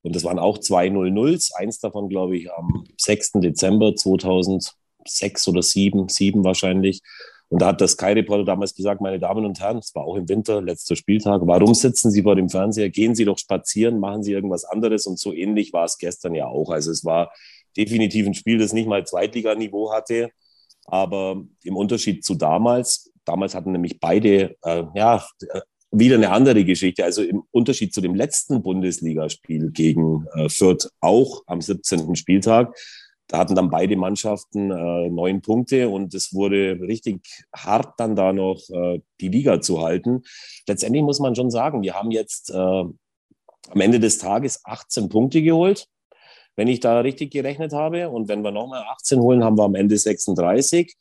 Und 0.04 0.16
das 0.16 0.24
waren 0.24 0.38
auch 0.38 0.60
zwei 0.60 0.88
0-0s. 0.88 1.52
Eins 1.56 1.80
davon, 1.80 2.10
glaube 2.10 2.38
ich, 2.38 2.52
am 2.54 2.86
6. 2.98 3.34
Dezember 3.42 3.96
2006 3.96 5.48
oder 5.48 5.64
7, 5.64 6.08
7 6.08 6.44
wahrscheinlich. 6.44 7.02
Und 7.50 7.64
da 7.64 7.68
hat 7.68 7.82
der 7.82 7.88
Sky-Reporter 7.88 8.46
damals 8.46 8.76
gesagt, 8.76 9.02
meine 9.02 9.18
Damen 9.18 9.46
und 9.46 9.60
Herren, 9.60 9.78
es 9.80 9.96
war 9.96 10.04
auch 10.04 10.16
im 10.16 10.30
Winter, 10.30 10.62
letzter 10.62 10.96
Spieltag, 10.96 11.42
warum 11.46 11.74
sitzen 11.74 12.12
Sie 12.12 12.22
vor 12.22 12.36
dem 12.36 12.50
Fernseher? 12.50 12.90
Gehen 12.90 13.16
Sie 13.16 13.26
doch 13.26 13.40
spazieren, 13.40 14.00
machen 14.00 14.22
Sie 14.22 14.34
irgendwas 14.34 14.64
anderes. 14.64 15.08
Und 15.08 15.18
so 15.18 15.34
ähnlich 15.34 15.74
war 15.74 15.86
es 15.86 15.98
gestern 15.98 16.36
ja 16.36 16.46
auch. 16.46 16.70
Also 16.70 16.92
es 16.92 17.04
war 17.04 17.32
definitiv 17.78 18.26
ein 18.26 18.34
Spiel, 18.34 18.58
das 18.58 18.74
nicht 18.74 18.88
mal 18.88 19.06
Zweitliganiveau 19.06 19.92
hatte. 19.94 20.30
Aber 20.86 21.44
im 21.64 21.76
Unterschied 21.76 22.24
zu 22.24 22.36
damals, 22.36 23.12
damals 23.26 23.56
hatten 23.56 23.72
nämlich 23.72 24.00
beide, 24.00 24.56
äh, 24.64 24.84
ja, 24.94 25.26
äh, 25.50 25.62
wieder 25.92 26.16
eine 26.16 26.32
andere 26.32 26.64
Geschichte. 26.66 27.04
Also 27.04 27.24
im 27.24 27.44
Unterschied 27.52 27.94
zu 27.94 28.02
dem 28.02 28.16
letzten 28.16 28.62
Bundesligaspiel 28.62 29.72
gegen 29.72 30.28
äh, 30.34 30.50
Fürth 30.50 30.90
auch 31.00 31.44
am 31.48 31.62
17. 31.62 32.16
Spieltag, 32.16 32.76
da 33.28 33.40
hatten 33.40 33.56
dann 33.56 33.72
beide 33.72 33.96
Mannschaften 33.96 34.70
äh, 34.70 35.10
neun 35.10 35.42
Punkte 35.42 35.90
und 35.90 36.14
es 36.14 36.34
wurde 36.34 36.80
richtig 36.82 37.22
hart 37.56 38.00
dann 38.00 38.16
da 38.16 38.34
noch 38.34 38.62
äh, 38.70 39.02
die 39.20 39.30
Liga 39.30 39.62
zu 39.62 39.82
halten. 39.82 40.22
Letztendlich 40.68 41.04
muss 41.04 41.20
man 41.20 41.36
schon 41.36 41.50
sagen, 41.50 41.82
wir 41.82 41.96
haben 41.96 42.12
jetzt 42.12 42.52
äh, 42.52 42.54
am 42.54 43.82
Ende 43.82 44.00
des 44.00 44.20
Tages 44.20 44.62
18 44.64 45.10
Punkte 45.10 45.42
geholt 45.42 45.88
wenn 46.56 46.68
ich 46.68 46.80
da 46.80 47.00
richtig 47.00 47.32
gerechnet 47.32 47.74
habe. 47.74 48.10
Und 48.10 48.28
wenn 48.28 48.44
wir 48.44 48.52
nochmal 48.52 48.84
18 48.94 49.20
holen, 49.20 49.44
haben 49.44 49.58
wir 49.58 49.64
am 49.64 49.76
Ende 49.76 49.98
36. 49.98 50.96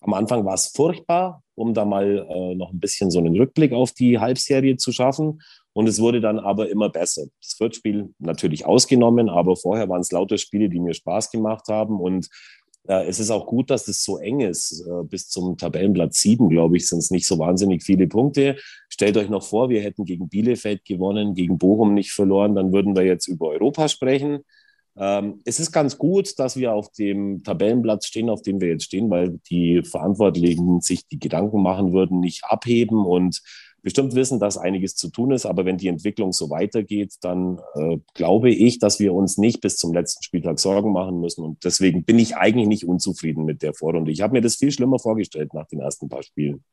Am 0.00 0.14
Anfang 0.14 0.44
war 0.44 0.54
es 0.54 0.68
furchtbar, 0.68 1.42
um 1.54 1.74
da 1.74 1.84
mal 1.84 2.26
äh, 2.28 2.54
noch 2.54 2.72
ein 2.72 2.80
bisschen 2.80 3.10
so 3.10 3.18
einen 3.18 3.36
Rückblick 3.36 3.72
auf 3.72 3.92
die 3.92 4.18
Halbserie 4.18 4.76
zu 4.76 4.92
schaffen. 4.92 5.42
Und 5.72 5.88
es 5.88 6.00
wurde 6.00 6.20
dann 6.20 6.38
aber 6.38 6.68
immer 6.70 6.88
besser. 6.88 7.26
Das 7.40 7.54
Viertspiel 7.54 8.12
natürlich 8.18 8.66
ausgenommen, 8.66 9.28
aber 9.28 9.56
vorher 9.56 9.88
waren 9.88 10.00
es 10.00 10.10
lauter 10.10 10.38
Spiele, 10.38 10.68
die 10.68 10.80
mir 10.80 10.94
Spaß 10.94 11.30
gemacht 11.30 11.68
haben. 11.68 12.00
Und 12.00 12.28
äh, 12.88 13.06
es 13.06 13.20
ist 13.20 13.30
auch 13.30 13.46
gut, 13.46 13.70
dass 13.70 13.86
es 13.88 14.02
so 14.02 14.18
eng 14.18 14.40
ist. 14.40 14.84
Äh, 14.86 15.04
bis 15.04 15.28
zum 15.28 15.56
Tabellenplatz 15.56 16.20
7, 16.20 16.48
glaube 16.48 16.76
ich, 16.76 16.88
sind 16.88 16.98
es 16.98 17.10
nicht 17.10 17.26
so 17.26 17.38
wahnsinnig 17.38 17.82
viele 17.82 18.06
Punkte. 18.06 18.56
Stellt 18.88 19.16
euch 19.16 19.28
noch 19.28 19.42
vor, 19.42 19.68
wir 19.68 19.82
hätten 19.82 20.04
gegen 20.04 20.28
Bielefeld 20.28 20.84
gewonnen, 20.84 21.34
gegen 21.34 21.58
Bochum 21.58 21.94
nicht 21.94 22.12
verloren, 22.12 22.54
dann 22.54 22.72
würden 22.72 22.96
wir 22.96 23.04
jetzt 23.04 23.28
über 23.28 23.48
Europa 23.48 23.88
sprechen. 23.88 24.40
Ähm, 24.96 25.40
es 25.44 25.60
ist 25.60 25.72
ganz 25.72 25.98
gut, 25.98 26.38
dass 26.38 26.56
wir 26.56 26.72
auf 26.72 26.90
dem 26.92 27.42
Tabellenplatz 27.42 28.06
stehen, 28.06 28.28
auf 28.28 28.42
dem 28.42 28.60
wir 28.60 28.68
jetzt 28.68 28.84
stehen, 28.84 29.10
weil 29.10 29.38
die 29.50 29.82
Verantwortlichen 29.82 30.80
sich 30.80 31.06
die 31.06 31.18
Gedanken 31.18 31.62
machen 31.62 31.92
würden, 31.92 32.20
nicht 32.20 32.44
abheben 32.44 33.04
und 33.04 33.40
bestimmt 33.82 34.14
wissen, 34.14 34.40
dass 34.40 34.58
einiges 34.58 34.94
zu 34.94 35.08
tun 35.10 35.30
ist. 35.32 35.46
Aber 35.46 35.64
wenn 35.64 35.78
die 35.78 35.88
Entwicklung 35.88 36.32
so 36.32 36.50
weitergeht, 36.50 37.14
dann 37.22 37.60
äh, 37.74 37.98
glaube 38.14 38.50
ich, 38.50 38.78
dass 38.78 39.00
wir 39.00 39.14
uns 39.14 39.38
nicht 39.38 39.60
bis 39.60 39.76
zum 39.76 39.92
letzten 39.92 40.22
Spieltag 40.22 40.58
Sorgen 40.58 40.92
machen 40.92 41.20
müssen. 41.20 41.44
Und 41.44 41.64
deswegen 41.64 42.04
bin 42.04 42.18
ich 42.18 42.36
eigentlich 42.36 42.68
nicht 42.68 42.86
unzufrieden 42.86 43.44
mit 43.44 43.62
der 43.62 43.74
Vorrunde. 43.74 44.10
Ich 44.10 44.20
habe 44.20 44.32
mir 44.32 44.42
das 44.42 44.56
viel 44.56 44.72
schlimmer 44.72 44.98
vorgestellt 44.98 45.54
nach 45.54 45.66
den 45.66 45.80
ersten 45.80 46.08
paar 46.08 46.22
Spielen. 46.22 46.64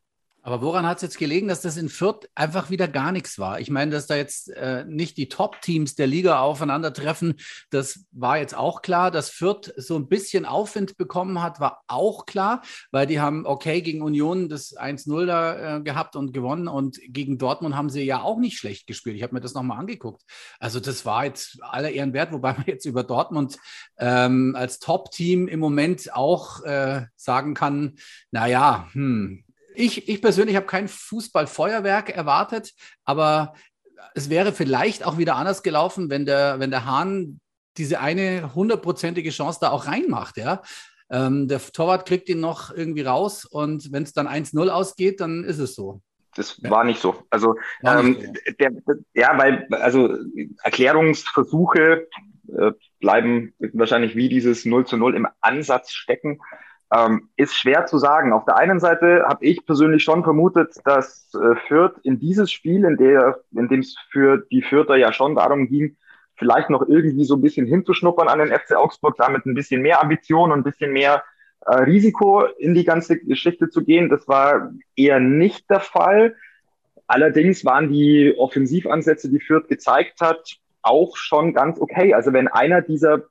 Aber 0.48 0.62
woran 0.62 0.86
hat 0.86 0.96
es 0.96 1.02
jetzt 1.02 1.18
gelegen, 1.18 1.50
dass 1.50 1.60
das 1.60 1.76
in 1.76 1.90
Fürth 1.90 2.30
einfach 2.34 2.70
wieder 2.70 2.88
gar 2.88 3.12
nichts 3.12 3.38
war? 3.38 3.60
Ich 3.60 3.70
meine, 3.70 3.92
dass 3.92 4.08
da 4.08 4.16
jetzt 4.16 4.48
äh, 4.52 4.86
nicht 4.86 5.18
die 5.18 5.28
Top-Teams 5.28 5.96
der 5.96 6.08
Liga 6.08 6.40
aufeinandertreffen, 6.40 7.36
das 7.70 8.06
war 8.14 8.38
jetzt 8.38 8.56
auch 8.56 8.82
klar. 8.82 9.12
Dass 9.12 9.30
Fürth 9.30 9.74
so 9.76 9.98
ein 9.98 10.08
bisschen 10.08 10.46
Aufwind 10.46 10.96
bekommen 10.96 11.44
hat, 11.44 11.60
war 11.60 11.84
auch 11.88 12.26
klar, 12.26 12.62
weil 12.92 13.08
die 13.08 13.20
haben 13.20 13.46
okay 13.46 13.82
gegen 13.82 14.02
Union 14.02 14.48
das 14.48 14.74
1-0 14.74 15.26
da 15.26 15.80
äh, 15.80 15.82
gehabt 15.82 16.16
und 16.16 16.32
gewonnen 16.32 16.70
und 16.70 16.98
gegen 17.10 17.38
Dortmund 17.38 17.76
haben 17.76 17.90
sie 17.90 18.04
ja 18.04 18.22
auch 18.22 18.38
nicht 18.38 18.58
schlecht 18.58 18.88
gespielt. 18.88 19.18
Ich 19.18 19.24
habe 19.24 19.34
mir 19.34 19.42
das 19.42 19.54
nochmal 19.54 19.80
angeguckt. 19.80 20.22
Also 20.62 20.80
das 20.80 21.06
war 21.06 21.26
jetzt 21.26 21.62
aller 21.62 21.92
Ehren 21.92 22.14
wert, 22.14 22.32
wobei 22.32 22.54
man 22.54 22.64
jetzt 22.68 22.86
über 22.86 23.04
Dortmund 23.04 23.58
ähm, 23.98 24.56
als 24.58 24.80
Top-Team 24.80 25.50
im 25.50 25.60
Moment 25.60 26.14
auch 26.14 26.64
äh, 26.64 27.08
sagen 27.18 27.54
kann, 27.54 27.98
naja, 28.32 28.88
hm, 28.94 29.44
ich, 29.78 30.10
ich 30.10 30.22
persönlich 30.22 30.56
habe 30.56 30.66
kein 30.66 30.88
Fußballfeuerwerk 30.88 32.10
erwartet, 32.10 32.74
aber 33.06 33.54
es 34.16 34.30
wäre 34.30 34.52
vielleicht 34.52 35.06
auch 35.06 35.18
wieder 35.18 35.36
anders 35.36 35.64
gelaufen, 35.64 36.10
wenn 36.10 36.26
der, 36.26 36.60
wenn 36.60 36.72
der 36.72 36.86
Hahn 36.86 37.40
diese 37.78 38.00
eine 38.00 38.56
hundertprozentige 38.56 39.30
Chance 39.30 39.60
da 39.62 39.70
auch 39.70 39.88
reinmacht, 39.88 40.38
ja. 40.38 40.62
Ähm, 41.10 41.48
der 41.48 41.60
Torwart 41.60 42.08
kriegt 42.08 42.28
ihn 42.28 42.42
noch 42.42 42.76
irgendwie 42.76 43.04
raus 43.04 43.46
und 43.46 43.94
wenn 43.94 44.04
es 44.04 44.14
dann 44.14 44.28
1-0 44.28 44.68
ausgeht, 44.70 45.22
dann 45.22 45.44
ist 45.44 45.60
es 45.60 45.74
so. 45.74 46.02
Das 46.36 46.62
war 46.64 46.84
nicht 46.84 47.00
so. 47.00 47.24
Also, 47.30 47.56
ähm, 47.84 48.18
so. 48.20 48.54
Der, 48.60 48.72
ja, 49.14 49.38
weil, 49.38 49.68
also 49.72 50.18
Erklärungsversuche 50.64 52.08
äh, 52.50 52.72
bleiben 53.00 53.54
wahrscheinlich 53.74 54.16
wie 54.16 54.30
dieses 54.30 54.66
0 54.66 54.86
zu 54.86 54.98
0 54.98 55.16
im 55.16 55.28
Ansatz 55.40 55.92
stecken. 55.92 56.40
Ähm, 56.94 57.30
ist 57.36 57.56
schwer 57.56 57.86
zu 57.86 57.98
sagen. 57.98 58.32
Auf 58.32 58.46
der 58.46 58.56
einen 58.56 58.80
Seite 58.80 59.26
habe 59.28 59.46
ich 59.46 59.66
persönlich 59.66 60.04
schon 60.04 60.24
vermutet, 60.24 60.76
dass 60.86 61.30
äh, 61.34 61.56
Fürth 61.68 62.00
in 62.04 62.18
dieses 62.18 62.50
Spiel, 62.50 62.86
in, 62.86 62.96
der, 62.96 63.40
in 63.52 63.68
dem 63.68 63.82
es 63.82 63.98
für 64.10 64.46
die 64.52 64.62
Fürther 64.62 64.96
ja 64.96 65.12
schon 65.12 65.36
darum 65.36 65.68
ging, 65.68 65.98
vielleicht 66.38 66.70
noch 66.70 66.88
irgendwie 66.88 67.26
so 67.26 67.36
ein 67.36 67.42
bisschen 67.42 67.66
hinzuschnuppern 67.66 68.30
an 68.30 68.40
den 68.40 68.58
FC 68.58 68.76
Augsburg, 68.76 69.16
damit 69.18 69.46
ein 69.46 69.56
bisschen 69.56 69.82
mehr 69.82 70.02
Ambition 70.02 70.52
und 70.52 70.60
ein 70.60 70.64
bisschen 70.64 70.94
mehr 70.94 71.24
äh, 71.66 71.76
Risiko 71.76 72.44
in 72.58 72.74
die 72.74 72.86
ganze 72.86 73.20
Geschichte 73.20 73.70
zu 73.70 73.84
gehen. 73.84 74.10
Das 74.10 74.28
war 74.28 74.72
eher 74.96 75.20
nicht 75.20 75.70
der 75.70 75.82
Fall. 75.82 76.36
Allerdings 77.08 77.66
waren 77.66 77.92
die 77.92 78.34
Offensivansätze, 78.38 79.30
die 79.30 79.40
Fürth 79.40 79.68
gezeigt 79.68 80.22
hat, 80.22 80.58
auch 80.88 81.18
schon 81.18 81.54
ganz 81.54 81.80
okay. 81.80 82.14
Also 82.14 82.34
wenn 82.34 82.48
einer 82.48 82.82
dieser 82.82 83.24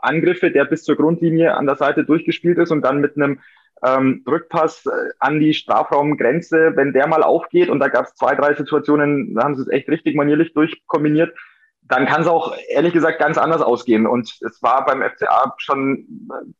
Angriffe, 0.00 0.50
der 0.50 0.64
bis 0.64 0.84
zur 0.84 0.96
Grundlinie 0.96 1.54
an 1.54 1.66
der 1.66 1.76
Seite 1.76 2.04
durchgespielt 2.04 2.58
ist 2.58 2.70
und 2.70 2.82
dann 2.82 3.00
mit 3.00 3.16
einem 3.16 3.40
ähm, 3.84 4.24
Rückpass 4.28 4.86
äh, 4.86 4.90
an 5.18 5.40
die 5.40 5.54
Strafraumgrenze, 5.54 6.72
wenn 6.76 6.92
der 6.92 7.06
mal 7.06 7.22
aufgeht 7.22 7.68
und 7.68 7.80
da 7.80 7.88
gab 7.88 8.06
es 8.06 8.14
zwei, 8.14 8.34
drei 8.34 8.54
Situationen, 8.54 9.34
da 9.34 9.44
haben 9.44 9.56
sie 9.56 9.62
es 9.62 9.68
echt 9.68 9.88
richtig 9.88 10.14
manierlich 10.14 10.54
durchkombiniert, 10.54 11.36
dann 11.82 12.06
kann 12.06 12.22
es 12.22 12.28
auch 12.28 12.56
ehrlich 12.68 12.92
gesagt 12.92 13.18
ganz 13.18 13.38
anders 13.38 13.60
ausgehen. 13.60 14.06
Und 14.06 14.38
es 14.40 14.62
war 14.62 14.86
beim 14.86 15.02
FCA 15.02 15.54
schon 15.58 16.06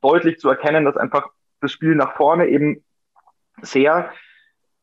deutlich 0.00 0.38
zu 0.38 0.48
erkennen, 0.48 0.84
dass 0.84 0.96
einfach 0.96 1.28
das 1.60 1.72
Spiel 1.72 1.94
nach 1.94 2.16
vorne 2.16 2.48
eben 2.48 2.84
sehr 3.62 4.10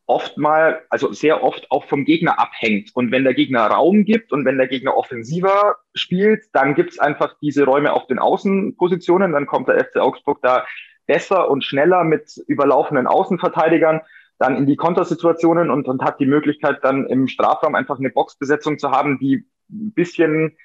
oft 0.09 0.37
mal, 0.37 0.81
also 0.89 1.13
sehr 1.13 1.43
oft 1.43 1.69
auch 1.69 1.85
vom 1.85 2.03
Gegner 2.03 2.39
abhängt. 2.39 2.89
Und 2.95 3.11
wenn 3.11 3.23
der 3.23 3.35
Gegner 3.35 3.67
Raum 3.67 4.05
gibt 4.05 4.33
und 4.33 4.43
wenn 4.43 4.57
der 4.57 4.67
Gegner 4.67 4.97
offensiver 4.97 5.77
spielt, 5.93 6.45
dann 6.53 6.73
gibt 6.73 6.91
es 6.91 6.99
einfach 6.99 7.35
diese 7.41 7.63
Räume 7.63 7.93
auf 7.93 8.07
den 8.07 8.17
Außenpositionen. 8.17 9.33
Dann 9.33 9.45
kommt 9.45 9.67
der 9.67 9.85
FC 9.85 9.97
Augsburg 9.97 10.39
da 10.41 10.65
besser 11.05 11.49
und 11.49 11.63
schneller 11.63 12.03
mit 12.03 12.37
überlaufenden 12.47 13.05
Außenverteidigern 13.05 14.01
dann 14.39 14.55
in 14.55 14.65
die 14.65 14.77
Kontersituationen 14.77 15.69
und, 15.69 15.87
und 15.87 16.01
hat 16.01 16.19
die 16.19 16.25
Möglichkeit 16.25 16.79
dann 16.81 17.05
im 17.05 17.27
Strafraum 17.27 17.75
einfach 17.75 17.99
eine 17.99 18.09
Boxbesetzung 18.09 18.79
zu 18.79 18.89
haben, 18.89 19.19
die 19.19 19.45
ein 19.69 19.93
bisschen 19.93 20.57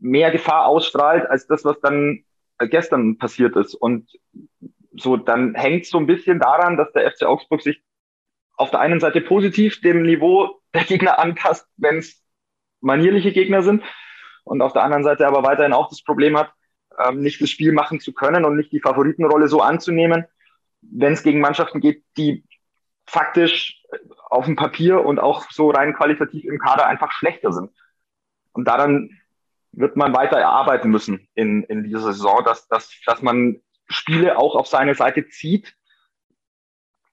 mehr 0.00 0.32
Gefahr 0.32 0.66
ausstrahlt 0.66 1.30
als 1.30 1.46
das, 1.46 1.64
was 1.64 1.78
dann 1.80 2.24
gestern 2.58 3.18
passiert 3.18 3.54
ist. 3.54 3.74
Und 3.74 4.10
so, 4.96 5.16
dann 5.16 5.54
hängt 5.54 5.86
so 5.86 5.98
ein 5.98 6.06
bisschen 6.06 6.40
daran, 6.40 6.76
dass 6.76 6.90
der 6.92 7.10
FC 7.10 7.24
Augsburg 7.24 7.62
sich 7.62 7.80
auf 8.56 8.70
der 8.70 8.80
einen 8.80 9.00
Seite 9.00 9.20
positiv 9.20 9.80
dem 9.80 10.02
Niveau 10.02 10.60
der 10.74 10.84
Gegner 10.84 11.18
anpasst, 11.18 11.66
wenn 11.76 11.98
es 11.98 12.22
manierliche 12.80 13.32
Gegner 13.32 13.62
sind 13.62 13.82
und 14.44 14.62
auf 14.62 14.72
der 14.72 14.82
anderen 14.82 15.04
Seite 15.04 15.26
aber 15.26 15.42
weiterhin 15.42 15.72
auch 15.72 15.88
das 15.88 16.02
Problem 16.02 16.36
hat, 16.36 16.52
ähm, 16.98 17.20
nicht 17.20 17.40
das 17.40 17.50
Spiel 17.50 17.72
machen 17.72 18.00
zu 18.00 18.12
können 18.12 18.44
und 18.44 18.56
nicht 18.56 18.72
die 18.72 18.80
Favoritenrolle 18.80 19.48
so 19.48 19.60
anzunehmen, 19.60 20.26
wenn 20.80 21.12
es 21.12 21.22
gegen 21.22 21.40
Mannschaften 21.40 21.80
geht, 21.80 22.04
die 22.16 22.44
faktisch 23.06 23.82
auf 24.30 24.46
dem 24.46 24.56
Papier 24.56 25.04
und 25.04 25.18
auch 25.18 25.50
so 25.50 25.70
rein 25.70 25.94
qualitativ 25.94 26.44
im 26.44 26.58
Kader 26.58 26.86
einfach 26.86 27.12
schlechter 27.12 27.52
sind. 27.52 27.70
Und 28.52 28.66
daran 28.66 29.10
wird 29.72 29.96
man 29.96 30.14
weiter 30.14 30.38
erarbeiten 30.38 30.90
müssen 30.90 31.28
in, 31.34 31.62
in 31.64 31.84
dieser 31.84 32.12
Saison, 32.12 32.42
dass, 32.44 32.68
dass, 32.68 33.00
dass 33.06 33.22
man 33.22 33.60
Spiele 33.88 34.38
auch 34.38 34.54
auf 34.54 34.66
seine 34.66 34.94
Seite 34.94 35.28
zieht, 35.28 35.74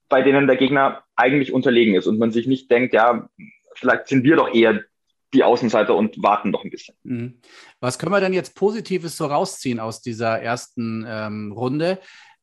bei 0.09 0.21
denen 0.21 0.47
der 0.47 0.57
Gegner 0.57 1.03
eigentlich 1.15 1.53
unterlegen 1.53 1.95
ist 1.95 2.07
und 2.07 2.19
man 2.19 2.31
sich 2.31 2.47
nicht 2.47 2.69
denkt, 2.69 2.93
ja, 2.93 3.29
vielleicht 3.75 4.07
sind 4.07 4.23
wir 4.23 4.35
doch 4.35 4.53
eher 4.53 4.81
die 5.33 5.43
Außenseiter 5.43 5.95
und 5.95 6.21
warten 6.23 6.51
doch 6.51 6.63
ein 6.63 6.71
bisschen. 6.71 6.95
Mhm. 7.03 7.39
Was 7.79 7.99
können 7.99 8.11
wir 8.11 8.19
denn 8.19 8.33
jetzt 8.33 8.55
Positives 8.55 9.15
so 9.15 9.27
rausziehen 9.27 9.79
aus 9.79 10.01
dieser 10.01 10.41
ersten 10.41 11.05
ähm, 11.07 11.51
Runde? 11.51 11.99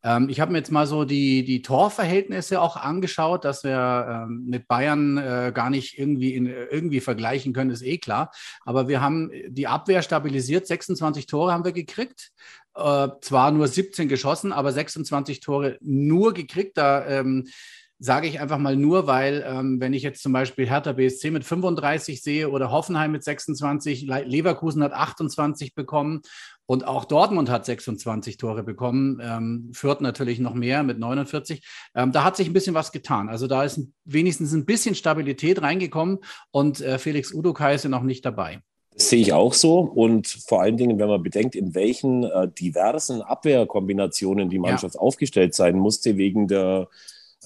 Ähm, 0.06 0.28
ich 0.28 0.38
habe 0.40 0.52
mir 0.52 0.58
jetzt 0.58 0.70
mal 0.70 0.86
so 0.86 1.04
die, 1.04 1.44
die 1.44 1.62
Torverhältnisse 1.62 2.60
auch 2.60 2.76
angeschaut, 2.76 3.44
dass 3.44 3.64
wir 3.64 4.26
ähm, 4.28 4.44
mit 4.46 4.68
Bayern 4.68 5.18
äh, 5.18 5.50
gar 5.52 5.68
nicht 5.68 5.98
irgendwie, 5.98 6.34
in, 6.34 6.46
irgendwie 6.46 7.00
vergleichen 7.00 7.52
können, 7.52 7.70
ist 7.70 7.82
eh 7.82 7.98
klar. 7.98 8.30
Aber 8.64 8.86
wir 8.86 9.00
haben 9.00 9.32
die 9.48 9.66
Abwehr 9.66 10.02
stabilisiert, 10.02 10.68
26 10.68 11.26
Tore 11.26 11.52
haben 11.52 11.64
wir 11.64 11.72
gekriegt. 11.72 12.30
Äh, 12.76 13.08
zwar 13.20 13.50
nur 13.50 13.66
17 13.66 14.08
geschossen, 14.08 14.52
aber 14.52 14.70
26 14.70 15.40
Tore 15.40 15.76
nur 15.80 16.34
gekriegt. 16.34 16.78
Da 16.78 17.04
ähm, 17.06 17.48
sage 17.98 18.28
ich 18.28 18.40
einfach 18.40 18.58
mal 18.58 18.76
nur, 18.76 19.06
weil 19.06 19.44
ähm, 19.46 19.80
wenn 19.80 19.94
ich 19.94 20.02
jetzt 20.02 20.22
zum 20.22 20.32
Beispiel 20.32 20.68
Hertha 20.68 20.92
BSC 20.92 21.30
mit 21.30 21.44
35 21.44 22.22
sehe 22.22 22.50
oder 22.50 22.70
Hoffenheim 22.70 23.12
mit 23.12 23.24
26, 23.24 24.02
Leverkusen 24.02 24.82
hat 24.82 24.92
28 24.92 25.74
bekommen 25.74 26.20
und 26.66 26.86
auch 26.86 27.04
Dortmund 27.04 27.48
hat 27.48 27.64
26 27.64 28.36
Tore 28.36 28.62
bekommen, 28.62 29.20
ähm, 29.22 29.70
Fürth 29.72 30.00
natürlich 30.00 30.40
noch 30.40 30.54
mehr 30.54 30.82
mit 30.82 30.98
49. 30.98 31.62
Ähm, 31.94 32.12
da 32.12 32.24
hat 32.24 32.36
sich 32.36 32.48
ein 32.48 32.52
bisschen 32.52 32.74
was 32.74 32.92
getan. 32.92 33.28
Also 33.28 33.46
da 33.46 33.64
ist 33.64 33.80
wenigstens 34.04 34.52
ein 34.52 34.66
bisschen 34.66 34.94
Stabilität 34.94 35.62
reingekommen 35.62 36.18
und 36.50 36.80
äh, 36.80 36.98
Felix 36.98 37.32
Udokai 37.32 37.76
ist 37.76 37.84
ja 37.84 37.90
noch 37.90 38.02
nicht 38.02 38.24
dabei. 38.24 38.60
Das 38.92 39.10
sehe 39.10 39.20
ich 39.20 39.32
auch 39.32 39.52
so. 39.52 39.80
Und 39.80 40.26
vor 40.26 40.62
allen 40.62 40.78
Dingen, 40.78 40.98
wenn 40.98 41.08
man 41.08 41.22
bedenkt, 41.22 41.54
in 41.54 41.74
welchen 41.74 42.24
äh, 42.24 42.48
diversen 42.48 43.20
Abwehrkombinationen 43.20 44.48
die 44.48 44.58
Mannschaft 44.58 44.94
ja. 44.94 45.00
aufgestellt 45.00 45.54
sein 45.54 45.76
musste, 45.76 46.16
wegen 46.16 46.48
der 46.48 46.88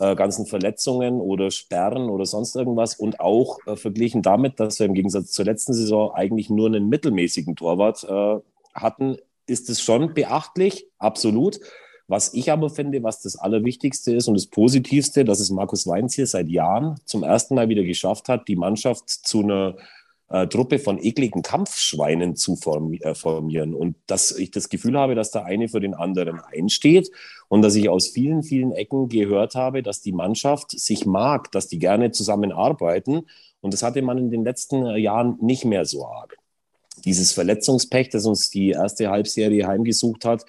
äh, 0.01 0.17
ganzen 0.17 0.47
Verletzungen 0.47 1.21
oder 1.21 1.51
Sperren 1.51 2.11
oder 2.11 2.27
sonst 2.27 2.57
irgendwas. 2.57 2.95
Und 2.95 3.21
auch 3.21 3.59
äh, 3.67 3.77
verglichen 3.77 4.23
damit, 4.23 4.59
dass 4.59 4.79
wir 4.79 4.87
im 4.87 4.95
Gegensatz 4.95 5.31
zur 5.33 5.45
letzten 5.45 5.75
Saison 5.75 6.13
eigentlich 6.15 6.51
nur 6.51 6.67
einen 6.67 6.89
mittelmäßigen 6.89 7.57
Torwart 7.57 8.05
äh, 8.05 8.41
hatten, 8.75 9.17
ist 9.47 9.69
es 9.69 9.81
schon 9.81 10.15
beachtlich, 10.15 10.87
absolut. 10.99 11.61
Was 12.09 12.35
ich 12.35 12.51
aber 12.51 12.71
finde, 12.71 13.03
was 13.05 13.21
das 13.21 13.37
Allerwichtigste 13.37 14.13
ist 14.13 14.27
und 14.27 14.35
das 14.35 14.47
Positivste, 14.47 15.25
dass 15.25 15.39
es 15.39 15.51
Markus 15.51 15.87
Weinz 15.87 16.15
hier 16.15 16.27
seit 16.27 16.49
Jahren 16.49 16.97
zum 17.05 17.23
ersten 17.23 17.55
Mal 17.55 17.69
wieder 17.69 17.85
geschafft 17.85 18.29
hat, 18.29 18.49
die 18.49 18.57
Mannschaft 18.57 19.09
zu 19.09 19.43
einer 19.43 19.77
äh, 20.31 20.47
Truppe 20.47 20.79
von 20.79 21.03
ekligen 21.03 21.43
Kampfschweinen 21.43 22.37
zu 22.37 22.59
äh, 23.01 23.15
formieren. 23.15 23.75
Und 23.75 23.97
dass 24.07 24.31
ich 24.31 24.51
das 24.51 24.69
Gefühl 24.69 24.99
habe, 24.99 25.15
dass 25.15 25.33
der 25.33 25.45
eine 25.45 25.69
für 25.69 25.81
den 25.81 25.95
anderen 25.95 26.41
einsteht 26.41 27.11
und 27.49 27.63
dass 27.63 27.75
ich 27.75 27.89
aus 27.89 28.09
vielen, 28.09 28.43
vielen 28.43 28.73
Ecken 28.73 29.09
gehört 29.09 29.55
habe, 29.55 29.83
dass 29.83 30.01
die 30.01 30.13
Mannschaft 30.13 30.71
sich 30.71 31.05
mag, 31.05 31.51
dass 31.53 31.69
die 31.69 31.79
gerne 31.79 32.13
zusammenarbeiten. 32.13 33.27
Und 33.61 33.75
das 33.75 33.83
hatte 33.83 34.03
man 34.03 34.19
in 34.19 34.31
den 34.31 34.45
letzten 34.45 34.87
äh, 34.87 34.97
Jahren 34.99 35.37
nicht 35.41 35.65
mehr 35.65 35.85
so 35.85 36.07
arg. 36.07 36.37
Dieses 37.05 37.33
Verletzungspech, 37.33 38.11
das 38.11 38.27
uns 38.27 38.51
die 38.51 38.71
erste 38.71 39.11
Halbserie 39.11 39.67
heimgesucht 39.67 40.25
hat, 40.25 40.45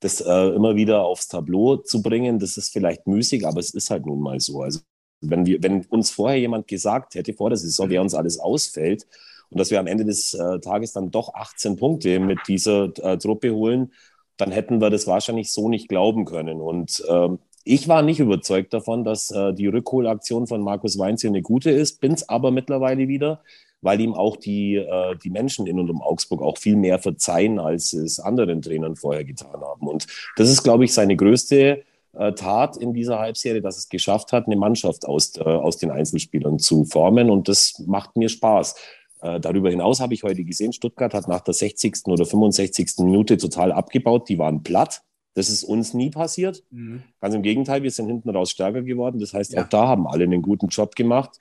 das 0.00 0.20
äh, 0.20 0.48
immer 0.48 0.74
wieder 0.74 1.04
aufs 1.04 1.28
Tableau 1.28 1.76
zu 1.76 2.02
bringen, 2.02 2.38
das 2.38 2.56
ist 2.56 2.72
vielleicht 2.72 3.06
müßig, 3.06 3.46
aber 3.46 3.60
es 3.60 3.72
ist 3.72 3.88
halt 3.88 4.04
nun 4.04 4.20
mal 4.20 4.40
so. 4.40 4.62
Also 4.62 4.80
wenn, 5.22 5.46
wir, 5.46 5.62
wenn 5.62 5.84
uns 5.86 6.10
vorher 6.10 6.38
jemand 6.38 6.68
gesagt 6.68 7.14
hätte, 7.14 7.32
vor 7.32 7.50
der 7.50 7.56
Saison, 7.56 7.88
wer 7.88 8.02
uns 8.02 8.14
alles 8.14 8.38
ausfällt 8.38 9.06
und 9.50 9.58
dass 9.58 9.70
wir 9.70 9.80
am 9.80 9.86
Ende 9.86 10.04
des 10.04 10.34
äh, 10.34 10.60
Tages 10.60 10.92
dann 10.92 11.10
doch 11.10 11.34
18 11.34 11.76
Punkte 11.76 12.18
mit 12.18 12.40
dieser 12.48 12.92
äh, 12.98 13.16
Truppe 13.18 13.54
holen, 13.54 13.92
dann 14.36 14.50
hätten 14.50 14.80
wir 14.80 14.90
das 14.90 15.06
wahrscheinlich 15.06 15.52
so 15.52 15.68
nicht 15.68 15.88
glauben 15.88 16.24
können. 16.24 16.60
Und 16.60 17.02
äh, 17.08 17.28
ich 17.64 17.86
war 17.86 18.02
nicht 18.02 18.18
überzeugt 18.18 18.74
davon, 18.74 19.04
dass 19.04 19.30
äh, 19.30 19.52
die 19.54 19.68
Rückholaktion 19.68 20.46
von 20.46 20.62
Markus 20.62 20.98
Weinz 20.98 21.20
hier 21.20 21.30
eine 21.30 21.42
gute 21.42 21.70
ist, 21.70 22.00
bin 22.00 22.12
es 22.12 22.28
aber 22.28 22.50
mittlerweile 22.50 23.06
wieder, 23.08 23.42
weil 23.82 24.00
ihm 24.00 24.14
auch 24.14 24.36
die, 24.36 24.76
äh, 24.76 25.16
die 25.22 25.30
Menschen 25.30 25.66
in 25.66 25.78
und 25.78 25.90
um 25.90 26.02
Augsburg 26.02 26.42
auch 26.42 26.58
viel 26.58 26.76
mehr 26.76 26.98
verzeihen, 26.98 27.60
als 27.60 27.92
es 27.92 28.18
anderen 28.18 28.62
Trainern 28.62 28.96
vorher 28.96 29.24
getan 29.24 29.60
haben. 29.60 29.86
Und 29.86 30.06
das 30.36 30.50
ist, 30.50 30.62
glaube 30.62 30.84
ich, 30.84 30.92
seine 30.92 31.14
größte 31.14 31.84
äh, 32.14 32.32
tat 32.32 32.76
in 32.76 32.92
dieser 32.92 33.18
Halbserie, 33.18 33.62
dass 33.62 33.78
es 33.78 33.88
geschafft 33.88 34.32
hat, 34.32 34.46
eine 34.46 34.56
Mannschaft 34.56 35.06
aus, 35.06 35.36
äh, 35.36 35.42
aus 35.42 35.78
den 35.78 35.90
Einzelspielern 35.90 36.58
zu 36.58 36.84
formen. 36.84 37.30
Und 37.30 37.48
das 37.48 37.82
macht 37.86 38.16
mir 38.16 38.28
Spaß. 38.28 38.74
Äh, 39.22 39.40
darüber 39.40 39.70
hinaus 39.70 40.00
habe 40.00 40.14
ich 40.14 40.22
heute 40.22 40.44
gesehen, 40.44 40.72
Stuttgart 40.72 41.14
hat 41.14 41.28
nach 41.28 41.40
der 41.40 41.54
60. 41.54 42.06
oder 42.06 42.26
65. 42.26 42.98
Minute 42.98 43.36
total 43.36 43.72
abgebaut. 43.72 44.28
Die 44.28 44.38
waren 44.38 44.62
platt. 44.62 45.02
Das 45.34 45.48
ist 45.48 45.64
uns 45.64 45.94
nie 45.94 46.10
passiert. 46.10 46.62
Mhm. 46.70 47.02
Ganz 47.20 47.34
im 47.34 47.42
Gegenteil, 47.42 47.82
wir 47.82 47.90
sind 47.90 48.08
hinten 48.08 48.28
raus 48.30 48.50
stärker 48.50 48.82
geworden. 48.82 49.18
Das 49.18 49.32
heißt, 49.32 49.54
ja. 49.54 49.62
auch 49.62 49.68
da 49.68 49.88
haben 49.88 50.06
alle 50.06 50.24
einen 50.24 50.42
guten 50.42 50.68
Job 50.68 50.94
gemacht. 50.94 51.38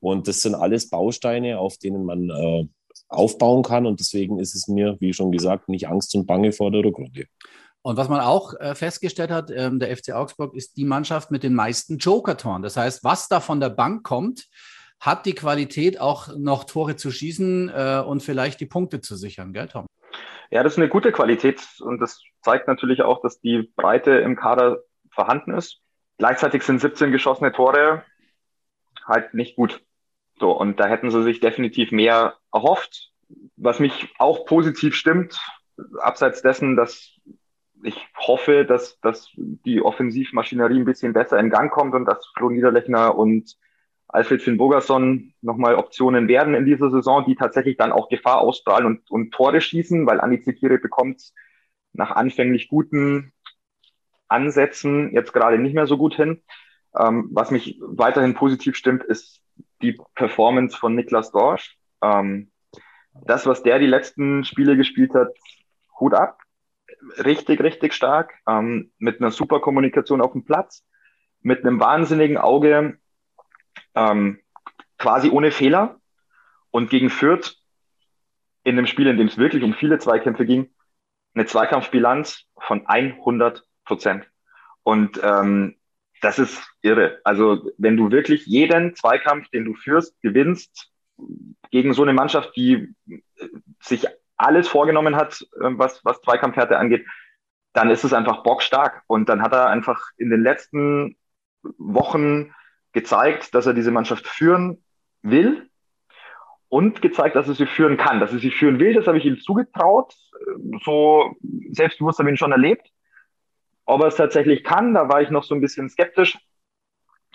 Und 0.00 0.28
das 0.28 0.40
sind 0.40 0.54
alles 0.54 0.88
Bausteine, 0.88 1.58
auf 1.58 1.76
denen 1.76 2.04
man 2.04 2.30
äh, 2.30 2.66
aufbauen 3.08 3.62
kann. 3.62 3.86
Und 3.86 4.00
deswegen 4.00 4.38
ist 4.38 4.54
es 4.54 4.68
mir, 4.68 4.96
wie 5.00 5.12
schon 5.12 5.32
gesagt, 5.32 5.68
nicht 5.68 5.88
Angst 5.88 6.14
und 6.14 6.26
Bange 6.26 6.52
vor 6.52 6.70
der 6.70 6.84
Rückrunde. 6.84 7.26
Und 7.84 7.98
was 7.98 8.08
man 8.08 8.20
auch 8.20 8.54
äh, 8.60 8.74
festgestellt 8.74 9.30
hat, 9.30 9.50
ähm, 9.50 9.78
der 9.78 9.94
FC 9.94 10.12
Augsburg 10.14 10.54
ist 10.54 10.78
die 10.78 10.86
Mannschaft 10.86 11.30
mit 11.30 11.42
den 11.42 11.54
meisten 11.54 11.98
Joker-Toren. 11.98 12.62
Das 12.62 12.78
heißt, 12.78 13.04
was 13.04 13.28
da 13.28 13.40
von 13.40 13.60
der 13.60 13.68
Bank 13.68 14.04
kommt, 14.04 14.48
hat 15.00 15.26
die 15.26 15.34
Qualität, 15.34 16.00
auch 16.00 16.34
noch 16.34 16.64
Tore 16.64 16.96
zu 16.96 17.10
schießen 17.10 17.68
äh, 17.68 18.02
und 18.06 18.22
vielleicht 18.22 18.60
die 18.60 18.66
Punkte 18.66 19.02
zu 19.02 19.16
sichern, 19.16 19.52
gell, 19.52 19.68
Tom? 19.68 19.84
Ja, 20.50 20.62
das 20.62 20.72
ist 20.72 20.78
eine 20.78 20.88
gute 20.88 21.12
Qualität 21.12 21.60
und 21.80 22.00
das 22.00 22.22
zeigt 22.40 22.68
natürlich 22.68 23.02
auch, 23.02 23.20
dass 23.20 23.38
die 23.40 23.70
Breite 23.76 24.12
im 24.12 24.34
Kader 24.34 24.78
vorhanden 25.10 25.52
ist. 25.52 25.82
Gleichzeitig 26.16 26.62
sind 26.62 26.80
17 26.80 27.12
geschossene 27.12 27.52
Tore 27.52 28.02
halt 29.04 29.34
nicht 29.34 29.56
gut. 29.56 29.82
So, 30.40 30.52
und 30.52 30.80
da 30.80 30.86
hätten 30.86 31.10
sie 31.10 31.22
sich 31.22 31.40
definitiv 31.40 31.92
mehr 31.92 32.38
erhofft. 32.50 33.10
Was 33.56 33.78
mich 33.78 34.08
auch 34.18 34.46
positiv 34.46 34.94
stimmt, 34.94 35.38
abseits 36.00 36.40
dessen, 36.40 36.76
dass 36.76 37.14
ich 37.84 38.08
hoffe, 38.16 38.64
dass, 38.64 38.98
dass 39.00 39.30
die 39.36 39.82
Offensivmaschinerie 39.82 40.78
ein 40.78 40.84
bisschen 40.84 41.12
besser 41.12 41.38
in 41.38 41.50
Gang 41.50 41.70
kommt 41.70 41.94
und 41.94 42.06
dass 42.06 42.26
Flo 42.36 42.48
Niederlechner 42.48 43.16
und 43.16 43.56
Alfred 44.08 44.42
Finn 44.42 44.56
Bogerson 44.56 45.34
nochmal 45.42 45.74
Optionen 45.74 46.28
werden 46.28 46.54
in 46.54 46.66
dieser 46.66 46.90
Saison, 46.90 47.24
die 47.26 47.34
tatsächlich 47.34 47.76
dann 47.76 47.92
auch 47.92 48.08
Gefahr 48.08 48.40
ausstrahlen 48.40 48.86
und, 48.86 49.10
und 49.10 49.32
Tore 49.32 49.60
schießen, 49.60 50.06
weil 50.06 50.20
Andi 50.20 50.40
Zekiri 50.40 50.78
bekommt 50.78 51.32
nach 51.92 52.12
anfänglich 52.12 52.68
guten 52.68 53.32
Ansätzen 54.28 55.12
jetzt 55.12 55.32
gerade 55.32 55.58
nicht 55.58 55.74
mehr 55.74 55.86
so 55.86 55.98
gut 55.98 56.14
hin. 56.14 56.42
Ähm, 56.96 57.28
was 57.32 57.50
mich 57.50 57.78
weiterhin 57.80 58.34
positiv 58.34 58.76
stimmt, 58.76 59.04
ist 59.04 59.40
die 59.82 59.98
Performance 60.14 60.76
von 60.76 60.94
Niklas 60.94 61.32
Dorsch. 61.32 61.76
Ähm, 62.02 62.50
das, 63.26 63.46
was 63.46 63.62
der 63.62 63.78
die 63.78 63.86
letzten 63.86 64.44
Spiele 64.44 64.76
gespielt 64.76 65.14
hat, 65.14 65.28
Hut 65.98 66.14
ab 66.14 66.43
richtig, 67.18 67.60
richtig 67.60 67.94
stark, 67.94 68.34
ähm, 68.46 68.92
mit 68.98 69.20
einer 69.20 69.30
super 69.30 69.60
Kommunikation 69.60 70.20
auf 70.20 70.32
dem 70.32 70.44
Platz, 70.44 70.84
mit 71.40 71.64
einem 71.64 71.80
wahnsinnigen 71.80 72.38
Auge, 72.38 72.98
ähm, 73.94 74.40
quasi 74.98 75.30
ohne 75.30 75.50
Fehler 75.50 76.00
und 76.70 76.90
gegen 76.90 77.10
Fürth 77.10 77.56
in 78.64 78.78
einem 78.78 78.86
Spiel, 78.86 79.06
in 79.06 79.18
dem 79.18 79.26
es 79.26 79.38
wirklich 79.38 79.62
um 79.62 79.74
viele 79.74 79.98
Zweikämpfe 79.98 80.46
ging, 80.46 80.74
eine 81.34 81.46
Zweikampfbilanz 81.46 82.46
von 82.58 82.86
100 82.86 83.64
Prozent. 83.84 84.28
Und 84.82 85.20
ähm, 85.22 85.76
das 86.20 86.38
ist 86.38 86.62
irre. 86.80 87.20
Also 87.24 87.70
wenn 87.76 87.96
du 87.96 88.10
wirklich 88.10 88.46
jeden 88.46 88.94
Zweikampf, 88.94 89.48
den 89.50 89.64
du 89.64 89.74
führst, 89.74 90.20
gewinnst, 90.22 90.90
gegen 91.70 91.92
so 91.92 92.02
eine 92.02 92.14
Mannschaft, 92.14 92.56
die 92.56 92.94
sich 93.80 94.06
alles 94.44 94.68
vorgenommen 94.68 95.16
hat, 95.16 95.40
äh, 95.60 95.70
was, 95.72 96.04
was 96.04 96.20
Zweikampfhärte 96.20 96.78
angeht, 96.78 97.06
dann 97.72 97.90
ist 97.90 98.04
es 98.04 98.12
einfach 98.12 98.42
bockstark. 98.42 99.02
Und 99.06 99.28
dann 99.28 99.42
hat 99.42 99.52
er 99.52 99.68
einfach 99.68 100.10
in 100.16 100.30
den 100.30 100.42
letzten 100.42 101.16
Wochen 101.78 102.54
gezeigt, 102.92 103.54
dass 103.54 103.66
er 103.66 103.74
diese 103.74 103.90
Mannschaft 103.90 104.26
führen 104.26 104.84
will 105.22 105.68
und 106.68 107.02
gezeigt, 107.02 107.36
dass 107.36 107.48
er 107.48 107.54
sie 107.54 107.66
führen 107.66 107.96
kann. 107.96 108.20
Dass 108.20 108.32
er 108.32 108.38
sie 108.38 108.50
führen 108.50 108.78
will, 108.78 108.94
das 108.94 109.06
habe 109.06 109.18
ich 109.18 109.24
ihm 109.24 109.38
zugetraut. 109.38 110.14
So 110.84 111.34
selbstbewusst 111.70 112.18
habe 112.18 112.28
ich 112.28 112.34
ihn 112.34 112.38
schon 112.38 112.52
erlebt. 112.52 112.88
Ob 113.86 114.00
er 114.00 114.08
es 114.08 114.16
tatsächlich 114.16 114.64
kann, 114.64 114.94
da 114.94 115.08
war 115.08 115.20
ich 115.20 115.30
noch 115.30 115.44
so 115.44 115.54
ein 115.54 115.60
bisschen 115.60 115.88
skeptisch. 115.88 116.38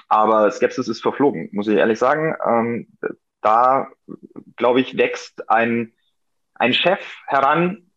Aber 0.08 0.50
Skepsis 0.50 0.88
ist 0.88 1.02
verflogen, 1.02 1.50
muss 1.52 1.68
ich 1.68 1.78
ehrlich 1.78 2.00
sagen. 2.00 2.36
Ähm, 2.44 2.88
da, 3.42 3.88
glaube 4.56 4.82
ich, 4.82 4.98
wächst 4.98 5.50
ein 5.50 5.94
ein 6.60 6.74
Chef 6.74 7.00
heran, 7.26 7.90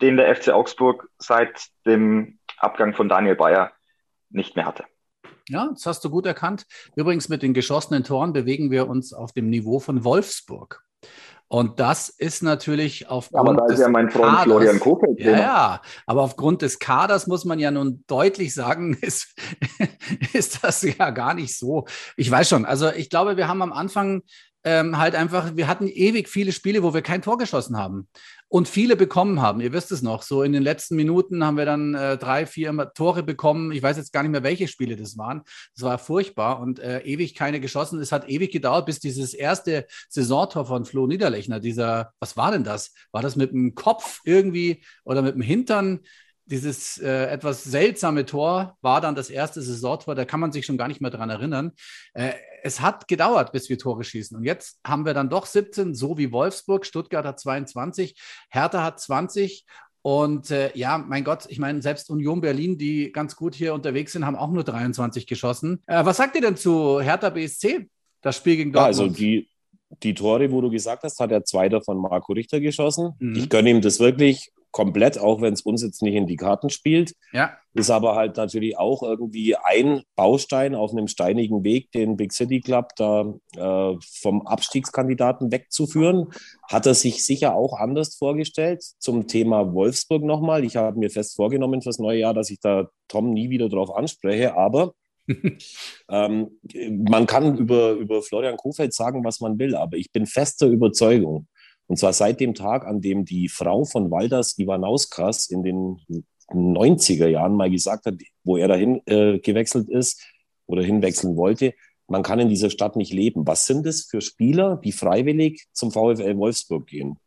den 0.00 0.16
der 0.16 0.34
FC 0.34 0.50
Augsburg 0.50 1.08
seit 1.18 1.66
dem 1.86 2.38
Abgang 2.58 2.94
von 2.94 3.08
Daniel 3.08 3.36
Bayer 3.36 3.72
nicht 4.30 4.56
mehr 4.56 4.66
hatte. 4.66 4.84
Ja, 5.48 5.68
das 5.72 5.84
hast 5.86 6.04
du 6.04 6.10
gut 6.10 6.26
erkannt. 6.26 6.66
Übrigens 6.94 7.28
mit 7.28 7.42
den 7.42 7.54
geschossenen 7.54 8.04
Toren 8.04 8.32
bewegen 8.32 8.70
wir 8.70 8.88
uns 8.88 9.12
auf 9.12 9.32
dem 9.32 9.50
Niveau 9.50 9.80
von 9.80 10.04
Wolfsburg. 10.04 10.82
Und 11.48 11.80
das 11.80 12.08
ist 12.08 12.44
natürlich 12.44 13.08
aufgrund. 13.08 13.48
Aber 13.48 13.66
da 13.66 13.74
ist 13.74 13.80
ja 13.80 13.88
mein 13.88 14.08
Freund 14.08 14.28
Kaders, 14.28 14.44
Florian 14.44 14.78
Kofeld. 14.78 15.18
Ja, 15.18 15.32
ja, 15.32 15.82
aber 16.06 16.22
aufgrund 16.22 16.62
des 16.62 16.78
Kaders 16.78 17.26
muss 17.26 17.44
man 17.44 17.58
ja 17.58 17.72
nun 17.72 18.04
deutlich 18.06 18.54
sagen, 18.54 18.94
ist, 19.00 19.34
ist 20.32 20.62
das 20.62 20.82
ja 20.82 21.10
gar 21.10 21.34
nicht 21.34 21.58
so. 21.58 21.86
Ich 22.16 22.30
weiß 22.30 22.48
schon, 22.48 22.64
also 22.64 22.92
ich 22.92 23.10
glaube, 23.10 23.36
wir 23.36 23.48
haben 23.48 23.62
am 23.62 23.72
Anfang 23.72 24.22
ähm, 24.64 24.98
halt 24.98 25.14
einfach, 25.14 25.56
wir 25.56 25.68
hatten 25.68 25.88
ewig 25.88 26.28
viele 26.28 26.52
Spiele, 26.52 26.82
wo 26.82 26.92
wir 26.92 27.02
kein 27.02 27.22
Tor 27.22 27.38
geschossen 27.38 27.76
haben 27.76 28.08
und 28.48 28.68
viele 28.68 28.96
bekommen 28.96 29.40
haben. 29.40 29.60
Ihr 29.60 29.72
wisst 29.72 29.92
es 29.92 30.02
noch, 30.02 30.22
so 30.22 30.42
in 30.42 30.52
den 30.52 30.62
letzten 30.62 30.96
Minuten 30.96 31.44
haben 31.44 31.56
wir 31.56 31.64
dann 31.64 31.94
äh, 31.94 32.18
drei, 32.18 32.46
vier 32.46 32.92
Tore 32.94 33.22
bekommen. 33.22 33.72
Ich 33.72 33.82
weiß 33.82 33.96
jetzt 33.96 34.12
gar 34.12 34.22
nicht 34.22 34.32
mehr, 34.32 34.42
welche 34.42 34.68
Spiele 34.68 34.96
das 34.96 35.16
waren. 35.16 35.42
Das 35.74 35.84
war 35.84 35.98
furchtbar 35.98 36.60
und 36.60 36.78
äh, 36.78 37.00
ewig 37.00 37.34
keine 37.34 37.60
geschossen. 37.60 38.00
Es 38.00 38.12
hat 38.12 38.28
ewig 38.28 38.52
gedauert, 38.52 38.86
bis 38.86 39.00
dieses 39.00 39.34
erste 39.34 39.86
Saisontor 40.08 40.66
von 40.66 40.84
Flo 40.84 41.06
Niederlechner, 41.06 41.60
dieser, 41.60 42.12
was 42.18 42.36
war 42.36 42.50
denn 42.50 42.64
das? 42.64 42.92
War 43.12 43.22
das 43.22 43.36
mit 43.36 43.52
dem 43.52 43.74
Kopf 43.74 44.20
irgendwie 44.24 44.82
oder 45.04 45.22
mit 45.22 45.34
dem 45.34 45.42
Hintern? 45.42 46.00
dieses 46.50 46.98
äh, 46.98 47.26
etwas 47.26 47.62
seltsame 47.62 48.26
Tor 48.26 48.76
war 48.82 49.00
dann 49.00 49.14
das 49.14 49.30
erste 49.30 49.62
Saisontor, 49.62 50.16
da 50.16 50.24
kann 50.24 50.40
man 50.40 50.50
sich 50.50 50.66
schon 50.66 50.76
gar 50.76 50.88
nicht 50.88 51.00
mehr 51.00 51.12
dran 51.12 51.30
erinnern. 51.30 51.72
Äh, 52.12 52.32
es 52.62 52.80
hat 52.80 53.08
gedauert, 53.08 53.52
bis 53.52 53.68
wir 53.68 53.78
Tore 53.78 54.04
schießen. 54.04 54.36
Und 54.36 54.44
jetzt 54.44 54.80
haben 54.86 55.04
wir 55.04 55.14
dann 55.14 55.28
doch 55.28 55.46
17, 55.46 55.94
so 55.94 56.18
wie 56.18 56.32
Wolfsburg. 56.32 56.86
Stuttgart 56.86 57.24
hat 57.24 57.40
22, 57.40 58.14
Hertha 58.50 58.82
hat 58.82 59.00
20. 59.00 59.64
Und 60.02 60.50
äh, 60.50 60.70
ja, 60.74 60.96
mein 60.98 61.24
Gott, 61.24 61.44
ich 61.48 61.58
meine, 61.58 61.82
selbst 61.82 62.08
Union 62.08 62.40
Berlin, 62.40 62.78
die 62.78 63.12
ganz 63.12 63.36
gut 63.36 63.54
hier 63.54 63.74
unterwegs 63.74 64.12
sind, 64.12 64.24
haben 64.24 64.36
auch 64.36 64.50
nur 64.50 64.64
23 64.64 65.26
geschossen. 65.26 65.82
Äh, 65.86 66.04
was 66.04 66.16
sagt 66.16 66.36
ihr 66.36 66.42
denn 66.42 66.56
zu 66.56 67.00
Hertha 67.00 67.30
BSC? 67.30 67.88
Das 68.22 68.36
Spiel 68.36 68.56
gegen 68.56 68.72
Dortmund. 68.72 68.96
Ja, 68.96 69.02
also 69.02 69.14
die, 69.14 69.48
die 70.02 70.14
Tore, 70.14 70.50
wo 70.52 70.60
du 70.60 70.70
gesagt 70.70 71.02
hast, 71.02 71.20
hat 71.20 71.30
der 71.30 71.44
Zweiter 71.44 71.82
von 71.82 71.98
Marco 71.98 72.32
Richter 72.32 72.60
geschossen. 72.60 73.12
Mhm. 73.18 73.36
Ich 73.36 73.48
gönne 73.50 73.70
ihm 73.70 73.80
das 73.82 74.00
wirklich 74.00 74.52
komplett, 74.70 75.18
auch 75.18 75.40
wenn 75.40 75.52
es 75.52 75.62
uns 75.62 75.82
jetzt 75.82 76.02
nicht 76.02 76.14
in 76.14 76.26
die 76.26 76.36
Karten 76.36 76.70
spielt. 76.70 77.14
Ja. 77.32 77.56
Ist 77.74 77.90
aber 77.90 78.16
halt 78.16 78.36
natürlich 78.36 78.78
auch 78.78 79.02
irgendwie 79.02 79.56
ein 79.56 80.02
Baustein 80.16 80.74
auf 80.74 80.92
einem 80.92 81.08
steinigen 81.08 81.62
Weg, 81.62 81.92
den 81.92 82.16
Big 82.16 82.32
City 82.32 82.60
Club 82.60 82.88
da 82.96 83.32
äh, 83.56 83.96
vom 84.00 84.46
Abstiegskandidaten 84.46 85.52
wegzuführen. 85.52 86.28
Hat 86.68 86.86
er 86.86 86.94
sich 86.94 87.24
sicher 87.24 87.54
auch 87.54 87.78
anders 87.78 88.16
vorgestellt. 88.16 88.82
Zum 88.98 89.26
Thema 89.26 89.72
Wolfsburg 89.72 90.22
nochmal. 90.24 90.64
Ich 90.64 90.76
habe 90.76 90.98
mir 90.98 91.10
fest 91.10 91.36
vorgenommen 91.36 91.82
fürs 91.82 91.98
neue 91.98 92.20
Jahr, 92.20 92.34
dass 92.34 92.50
ich 92.50 92.60
da 92.60 92.88
Tom 93.08 93.30
nie 93.30 93.50
wieder 93.50 93.68
drauf 93.68 93.94
anspreche, 93.94 94.56
aber 94.56 94.94
ähm, 96.08 96.50
man 97.08 97.26
kann 97.26 97.56
über, 97.56 97.92
über 97.92 98.22
Florian 98.22 98.56
Kofeld 98.56 98.94
sagen, 98.94 99.24
was 99.24 99.40
man 99.40 99.58
will, 99.58 99.76
aber 99.76 99.96
ich 99.96 100.10
bin 100.12 100.26
fester 100.26 100.66
Überzeugung, 100.66 101.46
und 101.90 101.96
zwar 101.96 102.12
seit 102.12 102.38
dem 102.38 102.54
Tag, 102.54 102.86
an 102.86 103.00
dem 103.00 103.24
die 103.24 103.48
Frau 103.48 103.84
von 103.84 104.12
Waldas 104.12 104.56
Ivanauskas 104.56 105.46
in 105.46 105.64
den 105.64 105.96
90er 106.48 107.26
Jahren 107.26 107.56
mal 107.56 107.68
gesagt 107.68 108.06
hat, 108.06 108.14
wo 108.44 108.56
er 108.56 108.68
dahin 108.68 109.02
äh, 109.06 109.40
gewechselt 109.40 109.88
ist 109.88 110.24
oder 110.66 110.84
hinwechseln 110.84 111.36
wollte, 111.36 111.74
man 112.06 112.22
kann 112.22 112.38
in 112.38 112.48
dieser 112.48 112.70
Stadt 112.70 112.94
nicht 112.94 113.12
leben. 113.12 113.44
Was 113.44 113.66
sind 113.66 113.86
es 113.86 114.04
für 114.04 114.20
Spieler, 114.20 114.76
die 114.76 114.92
freiwillig 114.92 115.66
zum 115.72 115.90
VfL 115.90 116.36
Wolfsburg 116.36 116.86
gehen? 116.86 117.18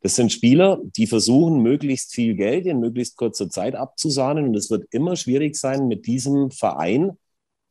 Das 0.00 0.14
sind 0.14 0.30
Spieler, 0.30 0.80
die 0.96 1.08
versuchen, 1.08 1.60
möglichst 1.60 2.14
viel 2.14 2.36
Geld 2.36 2.66
in 2.66 2.78
möglichst 2.78 3.16
kurzer 3.16 3.50
Zeit 3.50 3.74
abzusahnen. 3.74 4.46
Und 4.46 4.54
es 4.54 4.70
wird 4.70 4.86
immer 4.92 5.16
schwierig 5.16 5.56
sein, 5.56 5.88
mit 5.88 6.06
diesem 6.06 6.52
Verein 6.52 7.18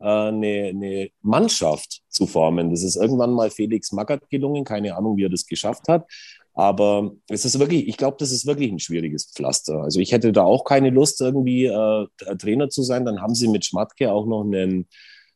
eine, 0.08 0.70
eine 0.70 1.10
Mannschaft 1.22 2.02
zu 2.10 2.28
formen. 2.28 2.70
Das 2.70 2.84
ist 2.84 2.96
irgendwann 2.96 3.32
mal 3.32 3.50
Felix 3.50 3.92
Magath 3.92 4.30
gelungen. 4.30 4.64
Keine 4.64 4.96
Ahnung, 4.96 5.18
wie 5.18 5.26
er 5.26 5.30
das 5.30 5.46
geschafft 5.46 5.88
hat. 5.88 6.06
Aber 6.54 7.12
es 7.30 7.46
ist 7.46 7.58
wirklich, 7.58 7.88
ich 7.88 7.98
glaube, 7.98 8.18
das 8.20 8.32
ist 8.32 8.46
wirklich 8.46 8.72
ein 8.72 8.80
schwieriges 8.80 9.32
Pflaster. 9.34 9.82
Also 9.82 10.00
ich 10.00 10.12
hätte 10.12 10.32
da 10.32 10.44
auch 10.44 10.66
keine 10.66 10.92
Lust, 10.92 11.20
irgendwie 11.20 11.66
äh, 11.66 12.08
Trainer 12.38 12.70
zu 12.70 12.84
sein. 12.84 13.06
Dann 13.06 13.22
haben 13.22 13.34
sie 13.34 13.48
mit 13.48 13.66
Schmatke 13.66 14.12
auch 14.12 14.28
noch 14.28 14.44
einen, 14.44 14.88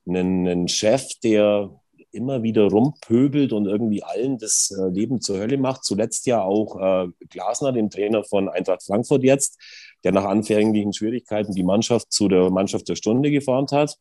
einen, 0.08 0.48
einen 0.48 0.68
Chef, 0.68 1.08
der 1.24 1.72
immer 2.12 2.44
wieder 2.44 2.70
rumpöbelt 2.70 3.54
und 3.54 3.66
irgendwie 3.66 4.04
allen 4.04 4.38
das 4.38 4.72
äh, 4.72 4.90
Leben 4.90 5.22
zur 5.22 5.40
Hölle 5.40 5.58
macht. 5.58 5.84
Zuletzt 5.84 6.26
ja 6.28 6.42
auch 6.42 6.80
äh, 6.80 7.08
Glasner, 7.30 7.72
dem 7.72 7.90
Trainer 7.90 8.24
von 8.24 8.50
Eintracht 8.50 8.84
Frankfurt 8.84 9.24
jetzt. 9.24 9.60
der 10.04 10.12
nach 10.12 10.26
anfänglichen 10.26 10.94
Schwierigkeiten 10.94 11.54
die 11.54 11.64
Mannschaft 11.64 12.12
zu 12.12 12.28
der 12.28 12.50
Mannschaft 12.50 12.88
der 12.90 12.96
Stunde 12.96 13.32
geformt 13.32 13.72
hat. 13.72 13.98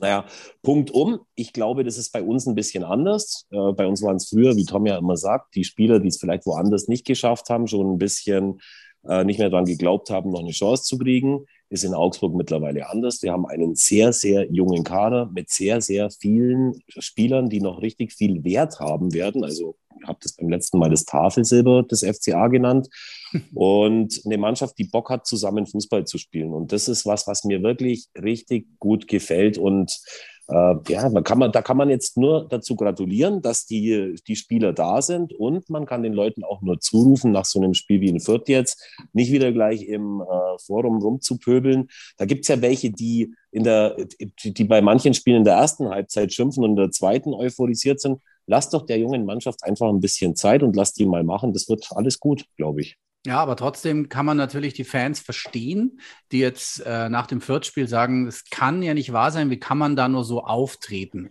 Naja, 0.00 0.26
Punkt 0.62 0.90
um. 0.90 1.20
Ich 1.34 1.52
glaube, 1.52 1.84
das 1.84 1.98
ist 1.98 2.10
bei 2.12 2.22
uns 2.22 2.46
ein 2.46 2.54
bisschen 2.54 2.84
anders. 2.84 3.46
Äh, 3.50 3.72
bei 3.72 3.86
uns 3.86 4.02
waren 4.02 4.16
es 4.16 4.28
früher, 4.28 4.56
wie 4.56 4.64
Tom 4.64 4.86
ja 4.86 4.98
immer 4.98 5.16
sagt, 5.16 5.54
die 5.54 5.64
Spieler, 5.64 6.00
die 6.00 6.08
es 6.08 6.18
vielleicht 6.18 6.46
woanders 6.46 6.88
nicht 6.88 7.06
geschafft 7.06 7.48
haben, 7.48 7.68
schon 7.68 7.92
ein 7.92 7.98
bisschen 7.98 8.60
äh, 9.06 9.24
nicht 9.24 9.38
mehr 9.38 9.50
daran 9.50 9.66
geglaubt 9.66 10.10
haben, 10.10 10.30
noch 10.30 10.40
eine 10.40 10.50
Chance 10.50 10.84
zu 10.84 10.98
kriegen. 10.98 11.46
Ist 11.70 11.84
in 11.84 11.94
Augsburg 11.94 12.34
mittlerweile 12.34 12.88
anders. 12.88 13.22
Wir 13.22 13.32
haben 13.32 13.46
einen 13.46 13.74
sehr, 13.74 14.12
sehr 14.12 14.50
jungen 14.52 14.84
Kader 14.84 15.30
mit 15.32 15.50
sehr, 15.50 15.80
sehr 15.80 16.10
vielen 16.10 16.80
Spielern, 16.88 17.48
die 17.48 17.60
noch 17.60 17.80
richtig 17.82 18.12
viel 18.12 18.44
Wert 18.44 18.80
haben 18.80 19.12
werden. 19.12 19.44
Also 19.44 19.76
habe 20.06 20.18
das 20.22 20.34
beim 20.34 20.48
letzten 20.48 20.78
Mal 20.78 20.90
das 20.90 21.04
Tafelsilber 21.04 21.82
des 21.82 22.04
FCA 22.04 22.48
genannt. 22.48 22.88
Und 23.54 24.20
eine 24.24 24.38
Mannschaft, 24.38 24.78
die 24.78 24.84
Bock 24.84 25.10
hat, 25.10 25.26
zusammen 25.26 25.66
Fußball 25.66 26.06
zu 26.06 26.18
spielen. 26.18 26.52
Und 26.52 26.72
das 26.72 26.88
ist 26.88 27.04
was, 27.06 27.26
was 27.26 27.44
mir 27.44 27.62
wirklich 27.62 28.06
richtig 28.16 28.66
gut 28.78 29.08
gefällt. 29.08 29.58
Und 29.58 30.00
äh, 30.48 30.74
ja, 30.88 31.08
da 31.08 31.22
kann, 31.22 31.38
man, 31.38 31.52
da 31.52 31.62
kann 31.62 31.76
man 31.76 31.88
jetzt 31.88 32.18
nur 32.18 32.46
dazu 32.48 32.76
gratulieren, 32.76 33.40
dass 33.40 33.64
die, 33.64 34.14
die 34.26 34.36
Spieler 34.36 34.72
da 34.72 35.00
sind 35.00 35.32
und 35.32 35.70
man 35.70 35.86
kann 35.86 36.02
den 36.02 36.12
Leuten 36.12 36.44
auch 36.44 36.60
nur 36.60 36.80
zurufen, 36.80 37.32
nach 37.32 37.46
so 37.46 37.60
einem 37.60 37.72
Spiel 37.72 38.00
wie 38.02 38.10
in 38.10 38.20
Fürth 38.20 38.48
jetzt, 38.48 38.82
nicht 39.12 39.32
wieder 39.32 39.52
gleich 39.52 39.82
im 39.84 40.20
äh, 40.20 40.58
Forum 40.58 40.98
rumzupöbeln. 40.98 41.88
Da 42.18 42.26
gibt 42.26 42.42
es 42.42 42.48
ja 42.48 42.60
welche, 42.60 42.90
die, 42.90 43.34
in 43.52 43.64
der, 43.64 43.96
die 44.44 44.64
bei 44.64 44.82
manchen 44.82 45.14
Spielen 45.14 45.38
in 45.38 45.44
der 45.44 45.54
ersten 45.54 45.88
Halbzeit 45.88 46.32
schimpfen 46.32 46.62
und 46.62 46.70
in 46.70 46.76
der 46.76 46.90
zweiten 46.90 47.32
euphorisiert 47.32 48.00
sind. 48.00 48.20
Lass 48.46 48.70
doch 48.70 48.86
der 48.86 48.98
jungen 48.98 49.24
Mannschaft 49.24 49.64
einfach 49.64 49.88
ein 49.88 50.00
bisschen 50.00 50.36
Zeit 50.36 50.62
und 50.62 50.76
lass 50.76 50.92
die 50.92 51.06
mal 51.06 51.24
machen. 51.24 51.52
Das 51.52 51.68
wird 51.68 51.88
alles 51.92 52.20
gut, 52.20 52.44
glaube 52.56 52.82
ich. 52.82 52.96
Ja, 53.26 53.38
aber 53.38 53.56
trotzdem 53.56 54.10
kann 54.10 54.26
man 54.26 54.36
natürlich 54.36 54.74
die 54.74 54.84
Fans 54.84 55.20
verstehen, 55.20 56.00
die 56.30 56.40
jetzt 56.40 56.80
äh, 56.84 57.08
nach 57.08 57.26
dem 57.26 57.40
Viertspiel 57.40 57.88
sagen, 57.88 58.26
es 58.26 58.44
kann 58.50 58.82
ja 58.82 58.92
nicht 58.92 59.14
wahr 59.14 59.30
sein, 59.32 59.48
wie 59.48 59.58
kann 59.58 59.78
man 59.78 59.96
da 59.96 60.08
nur 60.08 60.24
so 60.24 60.44
auftreten? 60.44 61.30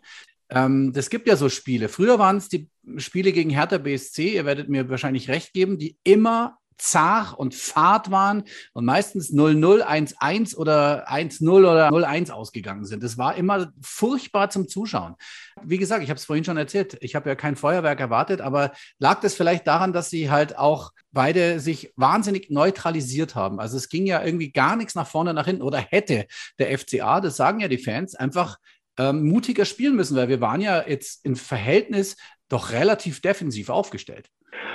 Ähm, 0.50 0.92
das 0.92 1.12
gibt 1.12 1.28
ja 1.28 1.36
so 1.36 1.50
Spiele. 1.50 1.90
Früher 1.90 2.18
waren 2.18 2.38
es 2.38 2.50
die 2.50 2.68
Spiele 2.98 3.32
gegen 3.32 3.52
Hertha 3.52 3.78
BSC, 3.78 4.34
ihr 4.34 4.46
werdet 4.46 4.70
mir 4.70 4.90
wahrscheinlich 4.90 5.30
recht 5.30 5.54
geben, 5.54 5.78
die 5.78 5.98
immer 6.04 6.58
zart 6.78 7.38
und 7.38 7.56
fad 7.56 8.12
waren 8.12 8.44
und 8.74 8.86
meistens 8.86 9.32
0-0, 9.32 9.82
1-1 9.82 10.56
oder 10.56 11.10
1-0 11.10 11.50
oder 11.50 11.90
0-1 11.90 12.32
ausgegangen 12.32 12.86
sind. 12.86 13.04
Das 13.04 13.18
war 13.18 13.36
immer 13.36 13.72
furchtbar 13.82 14.50
zum 14.50 14.68
Zuschauen. 14.68 15.16
Wie 15.64 15.78
gesagt, 15.78 16.04
ich 16.04 16.10
habe 16.10 16.18
es 16.18 16.26
vorhin 16.26 16.44
schon 16.44 16.58
erzählt, 16.58 16.98
ich 17.02 17.16
habe 17.16 17.30
ja 17.30 17.36
kein 17.36 17.56
Feuerwerk 17.56 18.00
erwartet, 18.00 18.42
aber 18.42 18.72
lag 19.00 19.20
das 19.22 19.36
vielleicht 19.36 19.68
daran, 19.68 19.94
dass 19.94 20.10
sie 20.10 20.30
halt 20.30 20.58
auch 20.58 20.92
beide 21.12 21.60
sich 21.60 21.94
wahnsinnig 21.96 22.50
neutralisiert 22.50 23.36
haben? 23.36 23.60
Also 23.60 23.78
es 23.78 23.90
ging 23.90 24.06
ja 24.06 24.24
irgendwie 24.24 24.52
gar 24.52 24.76
nichts 24.76 24.96
nach 24.96 25.08
vorne, 25.08 25.34
nach 25.34 25.46
hinten 25.46 25.62
oder 25.62 25.78
hätte 25.78 26.26
der 26.60 26.78
FCA, 26.78 27.22
das 27.22 27.38
sagen 27.38 27.60
ja 27.60 27.68
die 27.68 27.78
Fans, 27.78 28.16
einfach 28.16 28.58
ähm, 28.98 29.28
mutiger 29.28 29.66
spielen 29.66 29.96
müssen, 29.96 30.16
weil 30.16 30.28
wir 30.28 30.42
waren 30.42 30.62
ja 30.62 30.88
jetzt 30.88 31.26
im 31.26 31.36
Verhältnis 31.36 32.16
doch 32.50 32.72
relativ 32.72 33.22
defensiv 33.22 33.70
aufgestellt. 33.70 34.30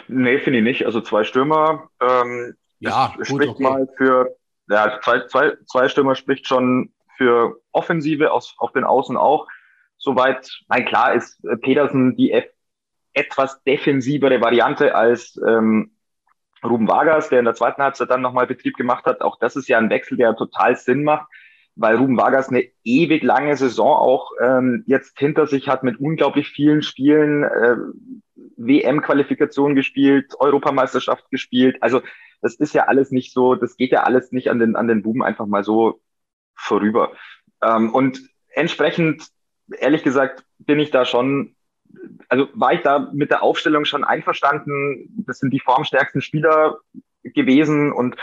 Nee, 0.09 0.39
finde 0.39 0.59
ich 0.59 0.65
nicht. 0.65 0.87
Also 0.87 1.01
zwei 1.01 1.25
Stürmer 1.25 1.89
ähm, 2.01 2.55
ja, 2.81 3.13
gut, 3.17 3.27
spricht 3.27 3.51
okay. 3.51 3.63
mal 3.63 3.89
für, 3.97 4.37
ja, 4.69 5.01
zwei, 5.03 5.27
zwei, 5.27 5.53
zwei 5.67 5.89
Stürmer 5.89 6.15
spricht 6.15 6.47
schon 6.47 6.93
für 7.17 7.61
Offensive 7.73 8.33
aus, 8.33 8.55
auf 8.59 8.73
den 8.73 8.85
Außen 8.85 9.17
auch. 9.17 9.47
Soweit, 9.99 10.51
nein, 10.69 10.85
klar 10.85 11.15
ist 11.15 11.45
äh, 11.45 11.57
Petersen 11.57 12.17
die 12.17 12.33
etwas 13.13 13.63
defensivere 13.65 14.41
Variante 14.41 14.95
als 14.95 15.41
ähm, 15.47 15.91
Ruben 16.65 16.89
Vargas, 16.89 17.29
der 17.29 17.41
in 17.41 17.45
der 17.45 17.55
zweiten 17.55 17.83
Halbzeit 17.83 18.11
dann 18.11 18.23
nochmal 18.23 18.47
Betrieb 18.47 18.77
gemacht 18.77 19.05
hat. 19.07 19.21
Auch 19.21 19.39
das 19.39 19.57
ist 19.57 19.69
ja 19.69 19.79
ein 19.79 19.91
Wechsel, 19.91 20.17
der 20.17 20.37
total 20.37 20.77
Sinn 20.77 21.05
macht, 21.05 21.27
weil 21.75 21.97
Ruben 21.97 22.17
Vargas 22.17 22.49
eine 22.49 22.65
ewig 22.85 23.23
lange 23.23 23.57
Saison 23.57 23.97
auch 23.97 24.31
ähm, 24.41 24.85
jetzt 24.87 25.19
hinter 25.19 25.47
sich 25.47 25.69
hat 25.69 25.83
mit 25.83 25.99
unglaublich 25.99 26.49
vielen 26.49 26.83
Spielen. 26.83 27.45
Äh, 27.45 27.77
WM-Qualifikation 28.57 29.75
gespielt, 29.75 30.35
Europameisterschaft 30.39 31.31
gespielt. 31.31 31.77
Also 31.81 32.03
das 32.41 32.55
ist 32.55 32.75
ja 32.75 32.85
alles 32.85 33.11
nicht 33.11 33.33
so, 33.33 33.55
das 33.55 33.77
geht 33.77 33.91
ja 33.91 34.05
alles 34.05 34.33
nicht 34.33 34.51
an 34.51 34.59
den, 34.59 34.77
an 34.77 34.89
den 34.89 35.03
Buben 35.03 35.23
einfach 35.23 35.47
mal 35.47 35.65
so 35.65 36.01
vorüber. 36.55 37.13
Ähm, 37.63 37.93
und 37.93 38.21
entsprechend, 38.51 39.29
ehrlich 39.79 40.03
gesagt, 40.03 40.45
bin 40.59 40.79
ich 40.79 40.91
da 40.91 41.05
schon, 41.05 41.57
also 42.29 42.49
war 42.55 42.73
ich 42.73 42.83
da 42.83 43.11
mit 43.13 43.31
der 43.31 43.43
Aufstellung 43.43 43.85
schon 43.85 44.05
einverstanden. 44.05 45.25
Das 45.27 45.39
sind 45.39 45.51
die 45.51 45.61
formstärksten 45.61 46.21
Spieler 46.21 46.79
gewesen 47.23 47.93
und 47.93 48.17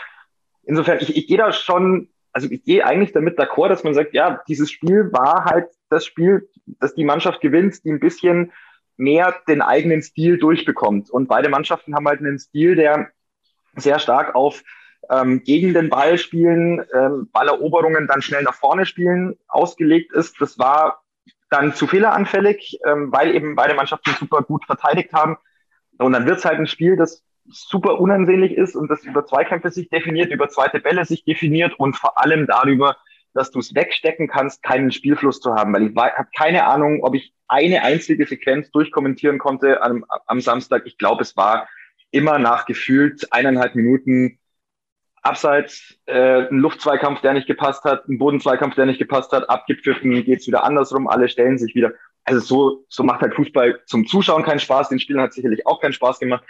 insofern, 0.63 0.99
ich, 0.99 1.15
ich 1.15 1.27
gehe 1.27 1.37
da 1.37 1.51
schon, 1.51 2.09
also 2.31 2.49
ich 2.49 2.63
gehe 2.63 2.85
eigentlich 2.85 3.13
damit 3.13 3.39
d'accord, 3.39 3.69
dass 3.69 3.83
man 3.83 3.93
sagt, 3.93 4.13
ja, 4.13 4.41
dieses 4.47 4.71
Spiel 4.71 5.11
war 5.11 5.45
halt 5.45 5.67
das 5.89 6.05
Spiel, 6.05 6.49
dass 6.65 6.95
die 6.95 7.05
Mannschaft 7.05 7.41
gewinnt, 7.41 7.83
die 7.83 7.91
ein 7.91 7.99
bisschen 7.99 8.51
mehr 8.97 9.35
den 9.47 9.61
eigenen 9.61 10.01
Stil 10.01 10.37
durchbekommt. 10.37 11.09
Und 11.09 11.27
beide 11.27 11.49
Mannschaften 11.49 11.95
haben 11.95 12.07
halt 12.07 12.19
einen 12.19 12.39
Stil, 12.39 12.75
der 12.75 13.09
sehr 13.75 13.99
stark 13.99 14.35
auf 14.35 14.63
ähm, 15.09 15.43
gegen 15.43 15.73
den 15.73 15.89
Ball 15.89 16.17
spielen, 16.17 16.83
ähm, 16.93 17.29
Balleroberungen 17.31 18.07
dann 18.07 18.21
schnell 18.21 18.43
nach 18.43 18.55
vorne 18.55 18.85
spielen 18.85 19.37
ausgelegt 19.47 20.13
ist. 20.13 20.39
Das 20.41 20.57
war 20.57 21.03
dann 21.49 21.73
zu 21.73 21.87
fehleranfällig, 21.87 22.79
ähm, 22.85 23.11
weil 23.11 23.35
eben 23.35 23.55
beide 23.55 23.75
Mannschaften 23.75 24.11
super 24.19 24.41
gut 24.41 24.65
verteidigt 24.65 25.13
haben. 25.13 25.37
Und 25.97 26.13
dann 26.13 26.25
wird 26.25 26.39
es 26.39 26.45
halt 26.45 26.59
ein 26.59 26.67
Spiel, 26.67 26.95
das 26.95 27.23
super 27.47 27.99
unansehnlich 27.99 28.53
ist 28.53 28.75
und 28.75 28.89
das 28.89 29.03
über 29.03 29.25
Zweikämpfe 29.25 29.69
sich 29.69 29.89
definiert, 29.89 30.31
über 30.31 30.49
zweite 30.49 30.79
Bälle 30.79 31.05
sich 31.05 31.23
definiert 31.23 31.77
und 31.77 31.95
vor 31.95 32.19
allem 32.19 32.47
darüber, 32.47 32.97
dass 33.35 33.51
du 33.51 33.59
es 33.59 33.75
wegstecken 33.75 34.27
kannst, 34.27 34.63
keinen 34.63 34.91
Spielfluss 34.91 35.39
zu 35.39 35.53
haben. 35.53 35.73
Weil 35.73 35.87
ich 35.87 35.95
habe 35.95 36.29
keine 36.35 36.65
Ahnung, 36.65 37.03
ob 37.03 37.13
ich 37.13 37.33
eine 37.47 37.83
einzige 37.83 38.25
Sequenz 38.25 38.71
durchkommentieren 38.71 39.37
konnte 39.37 39.83
am, 39.83 40.05
am 40.25 40.41
Samstag. 40.41 40.83
Ich 40.85 40.97
glaube, 40.97 41.21
es 41.21 41.37
war 41.37 41.67
immer 42.11 42.39
nach 42.39 42.65
gefühlt 42.65 43.31
eineinhalb 43.31 43.75
Minuten 43.75 44.39
abseits 45.21 45.97
äh, 46.05 46.47
ein 46.47 46.59
Luftzweikampf, 46.59 47.21
der 47.21 47.33
nicht 47.33 47.47
gepasst 47.47 47.83
hat, 47.83 48.07
ein 48.07 48.17
Bodenzweikampf, 48.17 48.75
der 48.75 48.85
nicht 48.85 48.99
gepasst 48.99 49.31
hat, 49.31 49.49
abgepfiffen, 49.49 50.23
geht's 50.23 50.47
wieder 50.47 50.63
andersrum, 50.63 51.07
alle 51.07 51.27
stellen 51.27 51.57
sich 51.57 51.75
wieder. 51.75 51.93
Also 52.23 52.39
so, 52.39 52.85
so 52.89 53.03
macht 53.03 53.21
halt 53.21 53.35
Fußball 53.35 53.81
zum 53.85 54.07
Zuschauen 54.07 54.43
keinen 54.43 54.59
Spaß, 54.59 54.89
den 54.89 54.99
Spielen 54.99 55.21
hat 55.21 55.33
sicherlich 55.33 55.65
auch 55.65 55.81
keinen 55.81 55.93
Spaß 55.93 56.19
gemacht. 56.19 56.43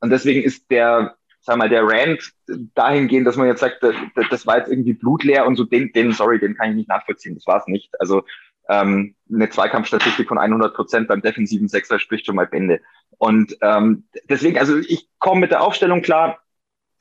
Und 0.00 0.10
deswegen 0.10 0.42
ist 0.42 0.70
der, 0.70 1.16
sag 1.46 1.58
mal, 1.58 1.68
der 1.68 1.86
Rant 1.86 2.32
dahingehend, 2.74 3.24
dass 3.24 3.36
man 3.36 3.46
jetzt 3.46 3.60
sagt, 3.60 3.80
das, 3.80 3.94
das 4.30 4.46
war 4.48 4.58
jetzt 4.58 4.68
irgendwie 4.68 4.94
blutleer 4.94 5.46
und 5.46 5.54
so, 5.54 5.62
den, 5.62 5.92
den, 5.92 6.12
sorry, 6.12 6.40
den 6.40 6.56
kann 6.56 6.70
ich 6.70 6.76
nicht 6.76 6.88
nachvollziehen. 6.88 7.36
Das 7.36 7.46
war 7.46 7.58
es 7.58 7.68
nicht. 7.68 7.88
Also 8.00 8.24
ähm, 8.68 9.14
eine 9.32 9.48
Zweikampfstatistik 9.48 10.26
von 10.26 10.38
100 10.38 10.74
Prozent 10.74 11.06
beim 11.06 11.22
defensiven 11.22 11.68
Sechser 11.68 12.00
spricht 12.00 12.26
schon 12.26 12.34
mal 12.34 12.48
Bände. 12.48 12.80
Und 13.18 13.56
ähm, 13.62 14.08
deswegen, 14.28 14.58
also 14.58 14.76
ich 14.76 15.08
komme 15.20 15.42
mit 15.42 15.52
der 15.52 15.62
Aufstellung 15.62 16.02
klar, 16.02 16.40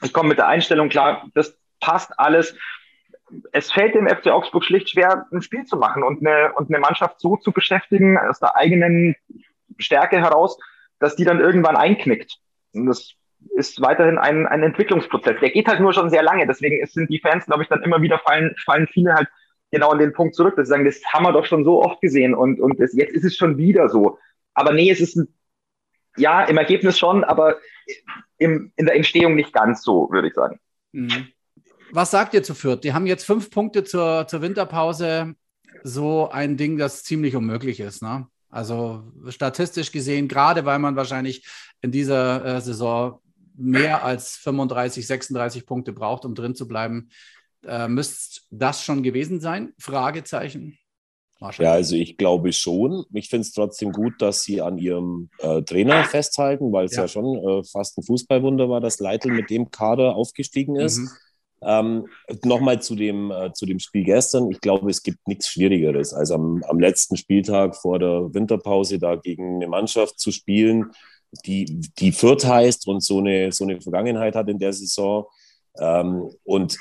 ich 0.03 0.13
komme 0.13 0.29
mit 0.29 0.37
der 0.37 0.47
Einstellung 0.47 0.89
klar, 0.89 1.25
das 1.33 1.57
passt 1.79 2.19
alles. 2.19 2.55
Es 3.51 3.71
fällt 3.71 3.95
dem 3.95 4.07
FC 4.07 4.27
Augsburg 4.27 4.63
schlicht 4.63 4.91
schwer, 4.91 5.25
ein 5.31 5.41
Spiel 5.41 5.65
zu 5.65 5.75
machen 5.75 6.03
und 6.03 6.25
eine, 6.25 6.53
und 6.53 6.69
eine 6.69 6.77
Mannschaft 6.77 7.19
so 7.19 7.35
zu 7.37 7.51
beschäftigen, 7.51 8.15
aus 8.19 8.39
der 8.39 8.55
eigenen 8.55 9.15
Stärke 9.79 10.19
heraus, 10.19 10.59
dass 10.99 11.15
die 11.15 11.25
dann 11.25 11.39
irgendwann 11.39 11.75
einknickt. 11.75 12.37
Und 12.73 12.85
das 12.85 13.15
ist 13.55 13.81
weiterhin 13.81 14.17
ein, 14.17 14.47
ein 14.47 14.63
Entwicklungsprozess. 14.63 15.39
Der 15.39 15.49
geht 15.49 15.67
halt 15.67 15.79
nur 15.79 15.93
schon 15.93 16.09
sehr 16.09 16.23
lange. 16.23 16.47
Deswegen 16.47 16.85
sind 16.87 17.09
die 17.09 17.19
Fans, 17.19 17.45
glaube 17.45 17.63
ich, 17.63 17.69
dann 17.69 17.83
immer 17.83 18.01
wieder 18.01 18.19
fallen, 18.19 18.55
fallen 18.63 18.87
viele 18.87 19.13
halt 19.13 19.27
genau 19.71 19.91
an 19.91 19.99
den 19.99 20.13
Punkt 20.13 20.35
zurück, 20.35 20.55
dass 20.55 20.67
sie 20.67 20.71
sagen, 20.71 20.85
das 20.85 21.01
haben 21.13 21.23
wir 21.23 21.33
doch 21.33 21.45
schon 21.45 21.63
so 21.63 21.83
oft 21.83 22.01
gesehen 22.01 22.33
und, 22.33 22.59
und 22.59 22.79
das, 22.79 22.93
jetzt 22.93 23.13
ist 23.13 23.25
es 23.25 23.35
schon 23.35 23.57
wieder 23.57 23.89
so. 23.89 24.17
Aber 24.53 24.73
nee, 24.73 24.89
es 24.89 25.01
ist 25.01 25.15
ein, 25.15 25.27
ja, 26.17 26.43
im 26.45 26.57
Ergebnis 26.57 26.97
schon, 26.97 27.23
aber 27.23 27.57
im, 28.37 28.71
in 28.75 28.85
der 28.85 28.95
Entstehung 28.95 29.35
nicht 29.35 29.53
ganz 29.53 29.83
so, 29.83 30.09
würde 30.11 30.29
ich 30.29 30.33
sagen. 30.33 30.59
Mhm. 30.91 31.27
Was 31.91 32.11
sagt 32.11 32.33
ihr 32.33 32.43
zu 32.43 32.55
Fürth? 32.55 32.81
Die 32.83 32.93
haben 32.93 33.05
jetzt 33.05 33.25
fünf 33.25 33.51
Punkte 33.51 33.83
zur, 33.83 34.27
zur 34.27 34.41
Winterpause. 34.41 35.35
So 35.83 36.29
ein 36.29 36.57
Ding, 36.57 36.77
das 36.77 37.03
ziemlich 37.03 37.35
unmöglich 37.35 37.79
ist. 37.79 38.01
Ne? 38.01 38.27
Also 38.49 39.03
statistisch 39.27 39.91
gesehen, 39.91 40.27
gerade 40.27 40.65
weil 40.65 40.79
man 40.79 40.95
wahrscheinlich 40.95 41.45
in 41.81 41.91
dieser 41.91 42.45
äh, 42.45 42.61
Saison 42.61 43.19
mehr 43.57 44.03
als 44.03 44.35
35, 44.37 45.05
36 45.05 45.65
Punkte 45.65 45.93
braucht, 45.93 46.25
um 46.25 46.35
drin 46.35 46.55
zu 46.55 46.67
bleiben, 46.67 47.09
äh, 47.65 47.87
müsste 47.87 48.41
das 48.51 48.83
schon 48.83 49.03
gewesen 49.03 49.39
sein? 49.39 49.73
Fragezeichen. 49.77 50.77
Ja, 51.59 51.73
also 51.73 51.95
ich 51.95 52.17
glaube 52.17 52.53
schon. 52.53 53.03
Ich 53.13 53.29
finde 53.29 53.41
es 53.41 53.51
trotzdem 53.51 53.91
gut, 53.91 54.13
dass 54.19 54.43
sie 54.43 54.61
an 54.61 54.77
ihrem 54.77 55.29
äh, 55.39 55.61
Trainer 55.63 56.05
festhalten, 56.05 56.71
weil 56.71 56.85
es 56.85 56.95
ja. 56.95 57.03
ja. 57.03 57.07
schon 57.07 57.35
äh, 57.35 57.63
fast 57.63 57.97
ein 57.97 58.03
Fußballwunder 58.03 58.69
war, 58.69 58.79
dass 58.79 58.99
Leitl 58.99 59.31
mit 59.31 59.49
dem 59.49 59.69
Kader 59.69 60.15
aufgestiegen 60.15 60.75
ist. 60.77 60.99
Mhm. 60.99 61.09
Ähm, 61.61 62.07
Nochmal 62.43 62.81
zu 62.81 62.95
dem, 62.95 63.31
äh, 63.31 63.51
zu 63.53 63.65
dem 63.65 63.79
Spiel 63.79 64.03
gestern. 64.03 64.49
Ich 64.49 64.61
glaube, 64.61 64.89
es 64.89 65.03
gibt 65.03 65.27
nichts 65.27 65.49
Schwierigeres, 65.49 66.13
als 66.13 66.31
am, 66.31 66.63
am 66.67 66.79
letzten 66.79 67.17
Spieltag 67.17 67.75
vor 67.75 67.99
der 67.99 68.33
Winterpause 68.33 68.97
da 68.97 69.15
gegen 69.15 69.55
eine 69.55 69.67
Mannschaft 69.67 70.19
zu 70.19 70.31
spielen, 70.31 70.91
die, 71.45 71.81
die 71.99 72.11
Fürth 72.11 72.45
heißt 72.45 72.87
und 72.87 73.03
so 73.03 73.19
eine, 73.19 73.51
so 73.51 73.63
eine 73.63 73.81
Vergangenheit 73.81 74.35
hat 74.35 74.49
in 74.49 74.59
der 74.59 74.73
Saison 74.73 75.25
Ähm, 75.79 76.29
und 76.43 76.77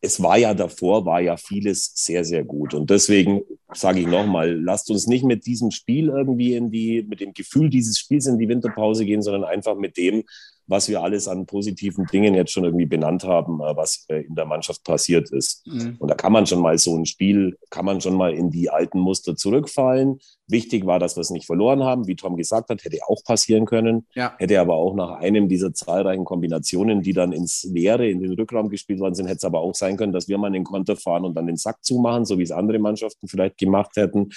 es 0.00 0.20
war 0.20 0.36
ja 0.36 0.52
davor, 0.52 1.06
war 1.06 1.20
ja 1.20 1.36
vieles 1.36 1.92
sehr, 1.94 2.24
sehr 2.24 2.42
gut. 2.42 2.74
Und 2.74 2.90
deswegen 2.90 3.42
sage 3.72 4.00
ich 4.00 4.06
nochmal, 4.06 4.60
lasst 4.60 4.90
uns 4.90 5.06
nicht 5.06 5.24
mit 5.24 5.46
diesem 5.46 5.70
Spiel 5.70 6.08
irgendwie 6.08 6.54
in 6.54 6.70
die, 6.72 7.04
mit 7.08 7.20
dem 7.20 7.32
Gefühl 7.32 7.70
dieses 7.70 7.98
Spiels 7.98 8.26
in 8.26 8.38
die 8.38 8.48
Winterpause 8.48 9.04
gehen, 9.04 9.22
sondern 9.22 9.44
einfach 9.44 9.76
mit 9.76 9.96
dem, 9.96 10.24
was 10.66 10.88
wir 10.88 11.02
alles 11.02 11.28
an 11.28 11.46
positiven 11.46 12.06
Dingen 12.06 12.34
jetzt 12.34 12.52
schon 12.52 12.64
irgendwie 12.64 12.86
benannt 12.86 13.24
haben, 13.24 13.60
äh, 13.60 13.76
was 13.76 14.04
äh, 14.08 14.22
in 14.22 14.34
der 14.34 14.46
Mannschaft 14.46 14.84
passiert 14.84 15.30
ist. 15.30 15.66
Mhm. 15.66 15.96
Und 15.98 16.08
da 16.08 16.14
kann 16.14 16.32
man 16.32 16.46
schon 16.46 16.60
mal 16.60 16.78
so 16.78 16.96
ein 16.96 17.06
Spiel, 17.06 17.58
kann 17.70 17.84
man 17.84 18.00
schon 18.00 18.14
mal 18.14 18.32
in 18.32 18.50
die 18.50 18.70
alten 18.70 18.98
Muster 18.98 19.36
zurückfallen. 19.36 20.18
Wichtig 20.48 20.86
war, 20.86 20.98
dass 20.98 21.16
wir 21.16 21.22
es 21.22 21.30
nicht 21.30 21.46
verloren 21.46 21.82
haben. 21.82 22.06
Wie 22.06 22.16
Tom 22.16 22.36
gesagt 22.36 22.68
hat, 22.70 22.84
hätte 22.84 22.98
auch 23.06 23.24
passieren 23.24 23.64
können. 23.64 24.06
Ja. 24.14 24.34
Hätte 24.38 24.60
aber 24.60 24.74
auch 24.74 24.94
nach 24.94 25.18
einem 25.18 25.48
dieser 25.48 25.72
zahlreichen 25.72 26.24
Kombinationen, 26.24 27.02
die 27.02 27.12
dann 27.12 27.32
ins 27.32 27.64
Leere, 27.64 28.08
in 28.08 28.20
den 28.20 28.32
Rückraum 28.34 28.68
gespielt 28.68 29.00
worden 29.00 29.14
sind, 29.14 29.26
hätte 29.26 29.38
es 29.38 29.44
aber 29.44 29.60
auch 29.60 29.74
sein 29.74 29.96
können, 29.96 30.12
dass 30.12 30.28
wir 30.28 30.38
mal 30.38 30.48
in 30.48 30.52
den 30.54 30.64
Konter 30.64 30.96
fahren 30.96 31.24
und 31.24 31.34
dann 31.34 31.46
den 31.46 31.56
Sack 31.56 31.82
zumachen, 31.82 32.24
so 32.24 32.38
wie 32.38 32.42
es 32.42 32.52
andere 32.52 32.78
Mannschaften 32.78 33.28
vielleicht 33.28 33.58
gemacht 33.58 33.96
hätten. 33.96 34.30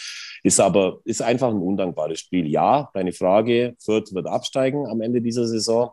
Ist 0.43 0.59
aber, 0.59 0.99
ist 1.05 1.21
einfach 1.21 1.49
ein 1.49 1.61
undankbares 1.61 2.19
Spiel. 2.19 2.47
Ja, 2.47 2.89
deine 2.93 3.11
Frage, 3.11 3.75
Fürth 3.79 4.13
wird 4.13 4.27
absteigen 4.27 4.87
am 4.87 5.01
Ende 5.01 5.21
dieser 5.21 5.47
Saison. 5.47 5.91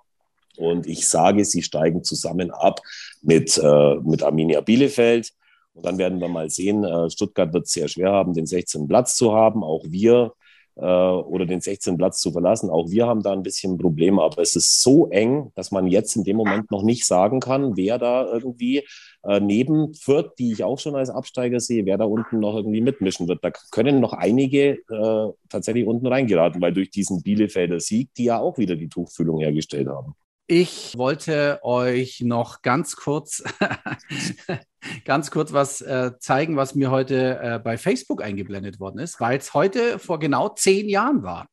Und 0.62 0.86
ich 0.86 1.08
sage, 1.08 1.44
sie 1.44 1.62
steigen 1.62 2.04
zusammen 2.04 2.50
ab 2.50 2.80
mit, 3.20 3.58
äh, 3.58 3.94
mit 3.96 4.22
Arminia 4.22 4.60
Bielefeld. 4.60 5.32
Und 5.74 5.86
dann 5.86 5.98
werden 5.98 6.20
wir 6.20 6.28
mal 6.28 6.50
sehen, 6.50 6.84
äh, 6.84 7.10
Stuttgart 7.10 7.52
wird 7.52 7.66
es 7.66 7.72
sehr 7.72 7.88
schwer 7.88 8.12
haben, 8.12 8.34
den 8.34 8.46
16. 8.46 8.86
Platz 8.86 9.16
zu 9.16 9.32
haben. 9.32 9.64
Auch 9.64 9.84
wir 9.88 10.32
äh, 10.76 10.82
oder 10.82 11.46
den 11.46 11.60
16. 11.60 11.96
Platz 11.96 12.20
zu 12.20 12.32
verlassen. 12.32 12.70
Auch 12.70 12.90
wir 12.90 13.06
haben 13.06 13.22
da 13.22 13.32
ein 13.32 13.42
bisschen 13.42 13.78
Probleme, 13.78 14.22
aber 14.22 14.42
es 14.42 14.56
ist 14.56 14.80
so 14.80 15.08
eng, 15.08 15.52
dass 15.54 15.70
man 15.70 15.86
jetzt 15.86 16.16
in 16.16 16.24
dem 16.24 16.36
Moment 16.36 16.70
noch 16.70 16.82
nicht 16.82 17.06
sagen 17.06 17.40
kann, 17.40 17.76
wer 17.76 17.98
da 17.98 18.26
irgendwie 18.26 18.84
äh, 19.24 19.40
neben 19.40 19.94
Fürth, 19.94 20.32
die 20.38 20.52
ich 20.52 20.64
auch 20.64 20.78
schon 20.78 20.96
als 20.96 21.10
Absteiger 21.10 21.60
sehe, 21.60 21.84
wer 21.86 21.98
da 21.98 22.04
unten 22.04 22.40
noch 22.40 22.56
irgendwie 22.56 22.80
mitmischen 22.80 23.28
wird. 23.28 23.44
Da 23.44 23.50
können 23.70 24.00
noch 24.00 24.12
einige 24.12 24.78
äh, 24.90 25.32
tatsächlich 25.48 25.86
unten 25.86 26.06
reingeraten, 26.06 26.60
weil 26.60 26.72
durch 26.72 26.90
diesen 26.90 27.22
Bielefelder 27.22 27.80
Sieg, 27.80 28.10
die 28.14 28.24
ja 28.24 28.40
auch 28.40 28.58
wieder 28.58 28.76
die 28.76 28.88
Tuchfühlung 28.88 29.40
hergestellt 29.40 29.88
haben. 29.88 30.14
Ich 30.46 30.98
wollte 30.98 31.60
euch 31.62 32.20
noch 32.20 32.62
ganz 32.62 32.96
kurz, 32.96 33.44
ganz 35.04 35.30
kurz 35.30 35.52
was 35.52 35.80
äh, 35.80 36.12
zeigen, 36.18 36.56
was 36.56 36.74
mir 36.74 36.90
heute 36.90 37.38
äh, 37.40 37.58
bei 37.58 37.78
Facebook 37.78 38.22
eingeblendet 38.22 38.80
worden 38.80 38.98
ist, 38.98 39.20
weil 39.20 39.38
es 39.38 39.54
heute 39.54 39.98
vor 39.98 40.18
genau 40.18 40.48
zehn 40.48 40.88
Jahren 40.88 41.22
war. 41.22 41.46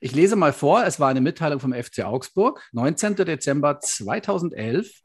Ich 0.00 0.14
lese 0.14 0.36
mal 0.36 0.52
vor, 0.52 0.84
es 0.84 1.00
war 1.00 1.08
eine 1.08 1.20
Mitteilung 1.20 1.58
vom 1.58 1.72
FC 1.72 2.04
Augsburg, 2.04 2.62
19. 2.72 3.16
Dezember 3.16 3.80
2011. 3.80 5.00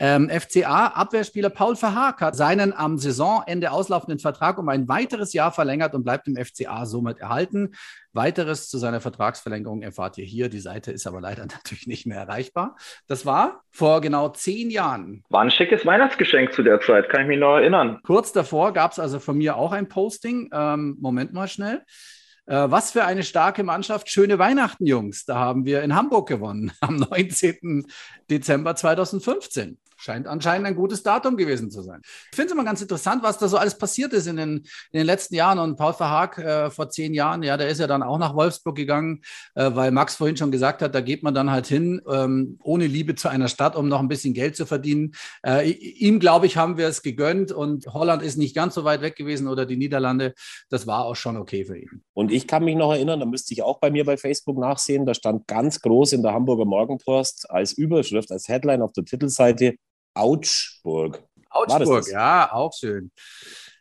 Ähm, 0.00 0.30
FCA-Abwehrspieler 0.30 1.50
Paul 1.50 1.74
Verhaag 1.74 2.20
hat 2.20 2.36
seinen 2.36 2.72
am 2.72 2.98
Saisonende 2.98 3.72
auslaufenden 3.72 4.20
Vertrag 4.20 4.58
um 4.58 4.68
ein 4.68 4.88
weiteres 4.88 5.32
Jahr 5.32 5.50
verlängert 5.50 5.94
und 5.94 6.04
bleibt 6.04 6.28
im 6.28 6.36
FCA 6.36 6.86
somit 6.86 7.18
erhalten. 7.18 7.74
Weiteres 8.12 8.68
zu 8.68 8.78
seiner 8.78 9.00
Vertragsverlängerung 9.00 9.82
erfahrt 9.82 10.16
ihr 10.18 10.24
hier. 10.24 10.48
Die 10.48 10.60
Seite 10.60 10.92
ist 10.92 11.06
aber 11.06 11.20
leider 11.20 11.46
natürlich 11.46 11.86
nicht 11.86 12.06
mehr 12.06 12.18
erreichbar. 12.18 12.76
Das 13.08 13.26
war 13.26 13.62
vor 13.70 14.00
genau 14.00 14.28
zehn 14.28 14.70
Jahren. 14.70 15.24
War 15.30 15.42
ein 15.42 15.50
schickes 15.50 15.84
Weihnachtsgeschenk 15.84 16.52
zu 16.52 16.62
der 16.62 16.80
Zeit, 16.80 17.08
kann 17.08 17.22
ich 17.22 17.28
mich 17.28 17.38
noch 17.38 17.56
erinnern. 17.56 17.98
Kurz 18.04 18.32
davor 18.32 18.72
gab 18.72 18.92
es 18.92 19.00
also 19.00 19.18
von 19.18 19.36
mir 19.36 19.56
auch 19.56 19.72
ein 19.72 19.88
Posting. 19.88 20.48
Ähm, 20.52 20.96
Moment 21.00 21.32
mal 21.32 21.48
schnell. 21.48 21.82
Äh, 22.46 22.70
was 22.70 22.92
für 22.92 23.04
eine 23.04 23.24
starke 23.24 23.62
Mannschaft. 23.62 24.08
Schöne 24.10 24.38
Weihnachten, 24.38 24.86
Jungs. 24.86 25.24
Da 25.24 25.36
haben 25.36 25.66
wir 25.66 25.82
in 25.82 25.94
Hamburg 25.94 26.28
gewonnen 26.28 26.72
am 26.80 26.96
19. 26.96 27.86
Dezember 28.30 28.74
2015. 28.74 29.78
Scheint 30.00 30.28
anscheinend 30.28 30.68
ein 30.68 30.76
gutes 30.76 31.02
Datum 31.02 31.36
gewesen 31.36 31.72
zu 31.72 31.82
sein. 31.82 32.00
Ich 32.04 32.36
finde 32.36 32.46
es 32.46 32.52
immer 32.52 32.64
ganz 32.64 32.80
interessant, 32.80 33.24
was 33.24 33.38
da 33.38 33.48
so 33.48 33.56
alles 33.56 33.76
passiert 33.76 34.12
ist 34.12 34.28
in 34.28 34.36
den, 34.36 34.58
in 34.92 35.00
den 35.00 35.06
letzten 35.06 35.34
Jahren. 35.34 35.58
Und 35.58 35.76
Paul 35.76 35.92
Verhaag 35.92 36.38
äh, 36.38 36.70
vor 36.70 36.88
zehn 36.88 37.14
Jahren, 37.14 37.42
ja, 37.42 37.56
der 37.56 37.68
ist 37.68 37.80
ja 37.80 37.88
dann 37.88 38.04
auch 38.04 38.18
nach 38.18 38.36
Wolfsburg 38.36 38.76
gegangen, 38.76 39.22
äh, 39.56 39.70
weil 39.74 39.90
Max 39.90 40.14
vorhin 40.14 40.36
schon 40.36 40.52
gesagt 40.52 40.82
hat, 40.82 40.94
da 40.94 41.00
geht 41.00 41.24
man 41.24 41.34
dann 41.34 41.50
halt 41.50 41.66
hin, 41.66 42.00
ähm, 42.08 42.58
ohne 42.62 42.86
Liebe 42.86 43.16
zu 43.16 43.28
einer 43.28 43.48
Stadt, 43.48 43.74
um 43.74 43.88
noch 43.88 43.98
ein 43.98 44.06
bisschen 44.06 44.34
Geld 44.34 44.54
zu 44.54 44.66
verdienen. 44.66 45.14
Äh, 45.44 45.68
ihm, 45.70 46.20
glaube 46.20 46.46
ich, 46.46 46.56
haben 46.56 46.76
wir 46.76 46.86
es 46.86 47.02
gegönnt 47.02 47.50
und 47.50 47.86
Holland 47.88 48.22
ist 48.22 48.36
nicht 48.36 48.54
ganz 48.54 48.74
so 48.74 48.84
weit 48.84 49.02
weg 49.02 49.16
gewesen 49.16 49.48
oder 49.48 49.66
die 49.66 49.76
Niederlande. 49.76 50.34
Das 50.70 50.86
war 50.86 51.06
auch 51.06 51.16
schon 51.16 51.36
okay 51.36 51.64
für 51.64 51.76
ihn. 51.76 52.04
Und 52.14 52.30
ich 52.30 52.46
kann 52.46 52.64
mich 52.64 52.76
noch 52.76 52.92
erinnern, 52.92 53.18
da 53.18 53.26
müsste 53.26 53.52
ich 53.52 53.64
auch 53.64 53.80
bei 53.80 53.90
mir 53.90 54.04
bei 54.04 54.16
Facebook 54.16 54.58
nachsehen, 54.58 55.06
da 55.06 55.14
stand 55.14 55.48
ganz 55.48 55.80
groß 55.80 56.12
in 56.12 56.22
der 56.22 56.34
Hamburger 56.34 56.66
Morgenpost 56.66 57.50
als 57.50 57.72
Überschrift, 57.72 58.30
als 58.30 58.48
Headline 58.48 58.82
auf 58.82 58.92
der 58.92 59.04
Titelseite, 59.04 59.76
Augsburg. 60.14 61.22
Augsburg, 61.50 62.06
ja, 62.10 62.52
auch 62.52 62.72
schön. 62.72 63.10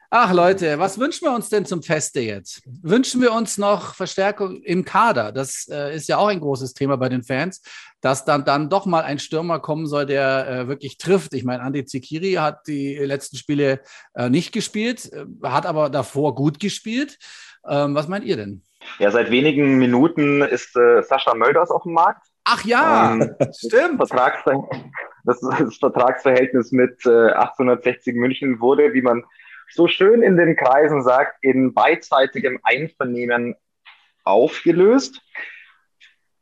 Ach 0.10 0.32
Leute, 0.32 0.80
was 0.80 0.98
wünschen 1.00 1.26
wir 1.26 1.36
uns 1.36 1.50
denn 1.50 1.66
zum 1.66 1.84
Feste 1.84 2.22
jetzt? 2.22 2.62
Wünschen 2.82 3.22
wir 3.22 3.34
uns 3.34 3.58
noch 3.58 3.94
Verstärkung 3.94 4.62
im 4.64 4.86
Kader? 4.86 5.34
Das 5.34 5.68
äh, 5.70 5.94
ist 5.94 6.08
ja 6.08 6.18
auch 6.18 6.28
ein 6.28 6.40
großes 6.40 6.74
Thema 6.74 6.96
bei 6.96 7.10
den 7.10 7.24
Fans, 7.24 7.62
dass 8.00 8.24
dann, 8.24 8.46
dann 8.46 8.70
doch 8.70 8.86
mal 8.86 9.04
ein 9.04 9.20
Stürmer 9.20 9.60
kommen 9.60 9.86
soll, 9.86 10.06
der 10.06 10.48
äh, 10.48 10.68
wirklich 10.70 10.98
trifft. 10.98 11.34
Ich 11.34 11.44
meine, 11.44 11.62
Andi 11.62 11.84
Zikiri 11.84 12.34
hat 12.36 12.68
die 12.68 12.96
letzten 12.96 13.36
Spiele 13.36 13.82
äh, 14.14 14.30
nicht 14.30 14.54
gespielt, 14.54 15.12
äh, 15.12 15.26
hat 15.44 15.66
aber 15.66 15.90
davor 15.90 16.36
gut 16.36 16.62
gespielt. 16.62 17.18
Ähm, 17.68 17.94
was 17.94 18.08
meint 18.08 18.24
ihr 18.24 18.38
denn? 18.38 18.64
Ja, 19.00 19.12
seit 19.12 19.30
wenigen 19.30 19.78
Minuten 19.78 20.42
ist 20.42 20.74
äh, 20.78 21.04
Sascha 21.04 21.34
Mölders 21.34 21.70
auf 21.70 21.84
dem 21.84 21.92
Markt. 21.92 22.26
Ach 22.46 22.64
ja, 22.64 23.12
ähm, 23.12 23.36
stimmt. 23.58 23.98
Vertrags 23.98 24.42
das, 25.28 25.42
das 25.42 25.78
Vertragsverhältnis 25.78 26.72
mit 26.72 27.06
äh, 27.06 27.32
1860 27.34 28.16
München 28.16 28.60
wurde, 28.60 28.94
wie 28.94 29.02
man 29.02 29.24
so 29.70 29.88
schön 29.88 30.24
in 30.24 30.38
den 30.38 30.56
Kreisen 30.56 31.04
sagt, 31.04 31.38
in 31.42 31.74
beidseitigem 31.74 32.60
Einvernehmen 32.64 33.56
aufgelöst. 34.24 35.22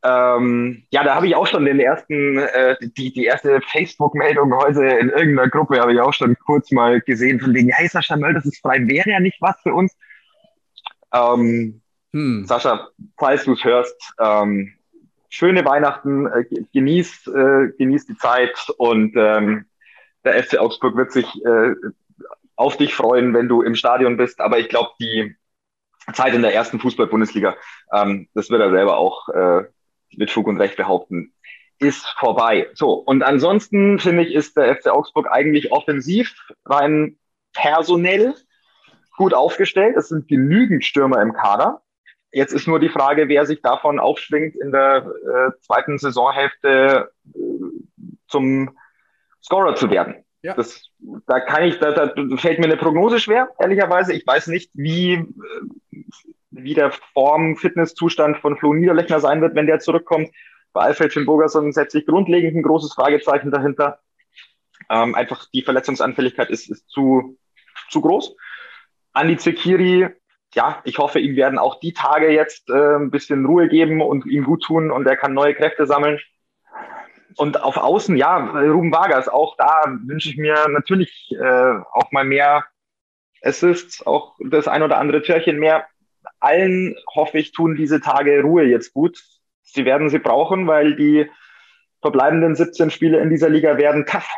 Ähm, 0.04 0.86
ja, 0.92 1.04
da 1.04 1.16
habe 1.16 1.28
ich 1.28 1.36
auch 1.36 1.48
schon 1.48 1.66
den 1.66 1.80
ersten, 1.80 2.38
äh, 2.38 2.76
die, 2.80 3.12
die 3.12 3.26
erste 3.26 3.60
Facebook-Meldung 3.62 4.54
heute 4.54 4.86
in 4.86 5.10
irgendeiner 5.10 5.50
Gruppe 5.50 5.80
habe 5.80 5.94
ich 5.94 6.00
auch 6.00 6.14
schon 6.14 6.38
kurz 6.46 6.72
mal 6.72 7.02
gesehen, 7.02 7.40
von 7.40 7.56
wegen, 7.56 7.72
hey 7.72 7.88
Sascha 7.88 8.16
Möll, 8.16 8.36
das 8.36 8.46
ist 8.46 8.62
frei, 8.62 8.88
wäre 8.88 9.10
ja 9.10 9.20
nicht 9.20 9.42
was 9.42 9.60
für 9.64 9.74
uns. 9.74 9.98
Ähm, 11.12 11.82
hm. 12.14 12.46
Sascha, 12.46 12.90
falls 13.18 13.46
du 13.46 13.54
es 13.54 13.64
hörst, 13.64 14.14
ähm, 14.20 14.76
schöne 15.36 15.66
Weihnachten, 15.66 16.28
äh, 16.28 16.46
genießt, 16.74 17.28
äh, 17.28 17.68
genießt 17.78 18.08
die 18.10 18.18
Zeit 18.18 18.70
und 18.78 19.14
ähm, 19.18 19.66
der 20.24 20.42
FC 20.42 20.58
Augsburg 20.58 20.96
wird 20.96 21.12
sich 21.12 21.26
äh, 21.46 21.76
auf 22.56 22.78
dich 22.78 22.96
freuen, 22.96 23.34
wenn 23.34 23.50
du 23.50 23.62
im 23.62 23.76
Stadion 23.76 24.16
bist. 24.16 24.40
Aber 24.40 24.60
ich 24.60 24.70
glaube, 24.70 24.92
die 25.00 25.36
Zeit 26.14 26.34
in 26.34 26.42
der 26.42 26.54
ersten 26.54 26.80
Fußball-Bundesliga, 26.80 27.56
ähm, 27.92 28.30
das 28.34 28.50
wird 28.50 28.62
er 28.62 28.72
selber 28.72 28.98
auch 28.98 29.28
äh, 29.30 29.64
mit 30.16 30.32
Fug 30.32 30.48
und 30.48 30.58
Recht 30.58 30.78
behaupten, 30.78 31.34
ist 31.80 32.06
vorbei. 32.18 32.70
So, 32.74 32.94
und 32.94 33.22
ansonsten 33.22 34.00
finde 34.00 34.24
ich, 34.24 34.34
ist 34.34 34.56
der 34.56 34.74
FC 34.74 34.88
Augsburg 34.88 35.28
eigentlich 35.30 35.74
offensiv 35.74 36.34
rein 36.64 37.18
personell 37.54 38.36
gut 39.18 39.34
aufgestellt. 39.34 39.98
Es 39.98 40.08
sind 40.08 40.30
genügend 40.30 40.86
Stürmer 40.86 41.22
im 41.22 41.34
Kader. 41.34 41.82
Jetzt 42.36 42.52
ist 42.52 42.68
nur 42.68 42.82
die 42.82 42.90
Frage, 42.90 43.30
wer 43.30 43.46
sich 43.46 43.62
davon 43.62 43.98
aufschwingt, 43.98 44.58
in 44.58 44.74
der 44.74 45.06
äh, 45.08 45.58
zweiten 45.62 45.98
Saisonhälfte 45.98 47.10
äh, 47.34 47.40
zum 48.28 48.78
Scorer 49.42 49.76
zu 49.76 49.90
werden. 49.90 50.26
Ja. 50.42 50.54
Das, 50.54 50.90
da 51.28 51.40
kann 51.40 51.64
ich, 51.64 51.80
da, 51.80 51.94
da 51.94 52.14
fällt 52.36 52.60
mir 52.60 52.66
eine 52.66 52.76
Prognose 52.76 53.22
schwer, 53.22 53.52
ehrlicherweise. 53.58 54.12
Ich 54.12 54.28
weiß 54.28 54.48
nicht, 54.48 54.70
wie, 54.74 55.14
äh, 55.14 56.04
wie 56.52 56.74
der 56.74 56.92
Form-Fitnesszustand 57.14 58.40
von 58.40 58.58
Flo 58.58 58.74
Niederlechner 58.74 59.22
sein 59.22 59.40
wird, 59.40 59.56
wenn 59.56 59.68
der 59.68 59.80
zurückkommt. 59.80 60.30
Bei 60.74 60.82
Alfred 60.82 61.14
Schimburgerson 61.14 61.72
setze 61.72 62.00
ich 62.00 62.06
grundlegend 62.06 62.58
ein 62.58 62.64
großes 62.64 62.96
Fragezeichen 62.96 63.50
dahinter. 63.50 64.02
Ähm, 64.90 65.16
einfach 65.16 65.46
die 65.54 65.62
Verletzungsanfälligkeit 65.62 66.50
ist, 66.50 66.70
ist 66.70 66.90
zu, 66.90 67.38
zu 67.90 68.02
groß. 68.02 68.36
Andi 69.14 69.38
Zekiri 69.38 70.10
ja, 70.56 70.82
ich 70.86 70.98
hoffe, 70.98 71.20
ihm 71.20 71.36
werden 71.36 71.60
auch 71.60 71.80
die 71.80 71.94
Tage 71.94 72.32
jetzt 72.32 72.70
äh, 72.70 72.96
ein 72.96 73.12
bisschen 73.12 73.46
Ruhe 73.46 73.68
geben 73.68 74.02
und 74.02 74.26
ihm 74.26 74.46
gut 74.46 74.64
tun 74.64 74.90
und 74.90 75.06
er 75.06 75.18
kann 75.18 75.34
neue 75.34 75.54
Kräfte 75.54 75.86
sammeln. 75.86 76.20
Und 77.38 77.62
auf 77.62 77.76
Außen, 77.76 78.16
ja, 78.16 78.38
Ruben 78.38 78.94
Vargas, 78.94 79.28
auch 79.28 79.58
da 79.58 79.84
wünsche 80.06 80.30
ich 80.30 80.38
mir 80.38 80.56
natürlich 80.70 81.36
äh, 81.38 81.74
auch 81.92 82.12
mal 82.12 82.24
mehr 82.24 82.66
Assists, 83.44 84.06
auch 84.08 84.36
das 84.40 84.70
ein 84.70 84.84
oder 84.84 84.98
andere 84.98 85.22
Türchen 85.22 85.60
mehr. 85.60 85.86
Allen 86.40 86.96
hoffe 87.14 87.38
ich, 87.38 87.52
tun 87.52 87.76
diese 87.76 88.00
Tage 88.00 88.42
Ruhe 88.42 88.64
jetzt 88.64 88.94
gut. 88.94 89.22
Sie 89.64 89.84
werden 89.84 90.10
sie 90.10 90.20
brauchen, 90.20 90.68
weil 90.68 90.96
die 90.96 91.30
verbleibenden 92.02 92.56
17 92.56 92.90
Spiele 92.90 93.20
in 93.20 93.30
dieser 93.30 93.50
Liga 93.50 93.78
werden 93.78 94.06
tough. 94.06 94.30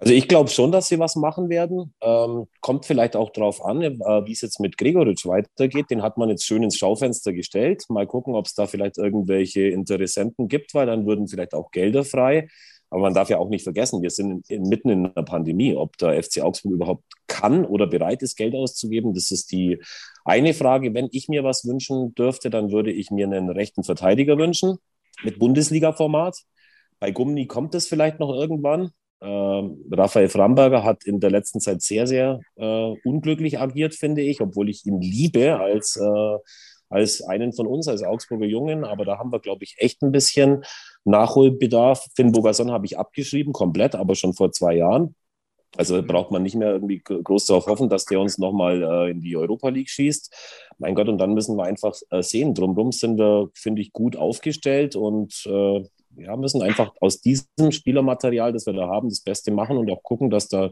Also 0.00 0.14
ich 0.14 0.28
glaube 0.28 0.48
schon, 0.48 0.72
dass 0.72 0.88
sie 0.88 0.98
was 0.98 1.14
machen 1.14 1.50
werden. 1.50 1.92
Ähm, 2.00 2.46
kommt 2.62 2.86
vielleicht 2.86 3.16
auch 3.16 3.28
darauf 3.30 3.62
an, 3.62 3.82
äh, 3.82 3.90
wie 3.90 4.32
es 4.32 4.40
jetzt 4.40 4.58
mit 4.58 4.78
Gregoritsch 4.78 5.26
weitergeht. 5.26 5.90
Den 5.90 6.02
hat 6.02 6.16
man 6.16 6.30
jetzt 6.30 6.46
schön 6.46 6.62
ins 6.62 6.78
Schaufenster 6.78 7.34
gestellt. 7.34 7.84
Mal 7.90 8.06
gucken, 8.06 8.34
ob 8.34 8.46
es 8.46 8.54
da 8.54 8.66
vielleicht 8.66 8.96
irgendwelche 8.96 9.68
Interessenten 9.68 10.48
gibt, 10.48 10.72
weil 10.72 10.86
dann 10.86 11.06
würden 11.06 11.28
vielleicht 11.28 11.52
auch 11.52 11.70
Gelder 11.70 12.02
frei. 12.02 12.48
Aber 12.88 13.02
man 13.02 13.14
darf 13.14 13.28
ja 13.28 13.36
auch 13.36 13.50
nicht 13.50 13.62
vergessen, 13.62 14.00
wir 14.00 14.10
sind 14.10 14.48
in, 14.50 14.62
mitten 14.62 14.88
in 14.88 15.06
einer 15.06 15.24
Pandemie. 15.24 15.76
Ob 15.76 15.98
der 15.98 16.20
FC 16.22 16.40
Augsburg 16.40 16.72
überhaupt 16.72 17.04
kann 17.26 17.66
oder 17.66 17.86
bereit 17.86 18.22
ist, 18.22 18.36
Geld 18.36 18.54
auszugeben, 18.54 19.12
das 19.12 19.30
ist 19.30 19.52
die 19.52 19.82
eine 20.24 20.54
Frage. 20.54 20.94
Wenn 20.94 21.08
ich 21.12 21.28
mir 21.28 21.44
was 21.44 21.66
wünschen 21.66 22.14
dürfte, 22.14 22.48
dann 22.48 22.72
würde 22.72 22.90
ich 22.90 23.10
mir 23.10 23.26
einen 23.26 23.50
rechten 23.50 23.84
Verteidiger 23.84 24.38
wünschen 24.38 24.78
mit 25.22 25.38
Bundesliga-Format. 25.38 26.38
Bei 26.98 27.10
Gummi 27.10 27.46
kommt 27.46 27.74
es 27.74 27.86
vielleicht 27.86 28.18
noch 28.18 28.34
irgendwann. 28.34 28.92
Ähm, 29.22 29.84
Raphael 29.90 30.28
Framberger 30.28 30.82
hat 30.82 31.04
in 31.04 31.20
der 31.20 31.30
letzten 31.30 31.60
Zeit 31.60 31.82
sehr, 31.82 32.06
sehr 32.06 32.40
äh, 32.56 32.94
unglücklich 33.04 33.58
agiert, 33.58 33.94
finde 33.94 34.22
ich, 34.22 34.40
obwohl 34.40 34.70
ich 34.70 34.86
ihn 34.86 35.00
liebe 35.00 35.58
als, 35.58 35.96
äh, 35.96 36.38
als 36.88 37.22
einen 37.22 37.52
von 37.52 37.66
uns, 37.66 37.86
als 37.88 38.02
Augsburger 38.02 38.46
Jungen. 38.46 38.84
Aber 38.84 39.04
da 39.04 39.18
haben 39.18 39.32
wir, 39.32 39.40
glaube 39.40 39.64
ich, 39.64 39.76
echt 39.78 40.02
ein 40.02 40.12
bisschen 40.12 40.64
Nachholbedarf. 41.04 42.06
Finn 42.14 42.32
Bogason 42.32 42.70
habe 42.70 42.86
ich 42.86 42.98
abgeschrieben, 42.98 43.52
komplett, 43.52 43.94
aber 43.94 44.14
schon 44.14 44.34
vor 44.34 44.52
zwei 44.52 44.76
Jahren. 44.76 45.14
Also 45.76 46.02
braucht 46.02 46.32
man 46.32 46.42
nicht 46.42 46.56
mehr 46.56 46.72
irgendwie 46.72 47.00
groß 47.00 47.46
darauf 47.46 47.66
hoffen, 47.66 47.88
dass 47.88 48.04
der 48.04 48.18
uns 48.20 48.38
nochmal 48.38 48.82
äh, 48.82 49.10
in 49.10 49.20
die 49.20 49.36
Europa 49.36 49.68
League 49.68 49.88
schießt. 49.88 50.34
Mein 50.78 50.96
Gott, 50.96 51.08
und 51.08 51.18
dann 51.18 51.34
müssen 51.34 51.56
wir 51.56 51.64
einfach 51.64 51.94
äh, 52.10 52.22
sehen. 52.22 52.54
Drumherum 52.54 52.90
sind 52.90 53.18
wir, 53.18 53.50
finde 53.54 53.82
ich, 53.82 53.92
gut 53.92 54.16
aufgestellt 54.16 54.96
und 54.96 55.46
äh, 55.46 55.84
ja, 56.20 56.36
müssen 56.36 56.62
einfach 56.62 56.92
aus 57.00 57.20
diesem 57.20 57.72
Spielermaterial, 57.72 58.52
das 58.52 58.66
wir 58.66 58.72
da 58.72 58.88
haben, 58.88 59.08
das 59.08 59.20
Beste 59.20 59.50
machen 59.50 59.76
und 59.76 59.90
auch 59.90 60.02
gucken, 60.02 60.30
dass 60.30 60.48
da 60.48 60.70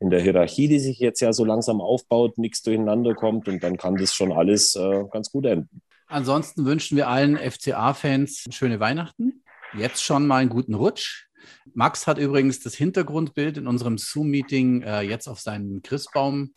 in 0.00 0.10
der 0.10 0.20
Hierarchie, 0.20 0.68
die 0.68 0.78
sich 0.78 0.98
jetzt 0.98 1.20
ja 1.20 1.32
so 1.32 1.44
langsam 1.44 1.80
aufbaut, 1.80 2.38
nichts 2.38 2.62
durcheinander 2.62 3.14
kommt 3.14 3.48
und 3.48 3.62
dann 3.62 3.76
kann 3.76 3.96
das 3.96 4.14
schon 4.14 4.32
alles 4.32 4.76
äh, 4.76 5.04
ganz 5.10 5.30
gut 5.30 5.46
enden. 5.46 5.82
Ansonsten 6.06 6.64
wünschen 6.64 6.96
wir 6.96 7.08
allen 7.08 7.36
FCA-Fans 7.36 8.44
schöne 8.50 8.80
Weihnachten. 8.80 9.42
Jetzt 9.76 10.02
schon 10.02 10.26
mal 10.26 10.36
einen 10.36 10.50
guten 10.50 10.74
Rutsch. 10.74 11.26
Max 11.74 12.06
hat 12.06 12.18
übrigens 12.18 12.60
das 12.60 12.74
Hintergrundbild 12.74 13.58
in 13.58 13.66
unserem 13.66 13.98
Zoom-Meeting 13.98 14.82
äh, 14.82 15.02
jetzt 15.02 15.28
auf 15.28 15.40
seinen 15.40 15.82
Christbaum 15.82 16.54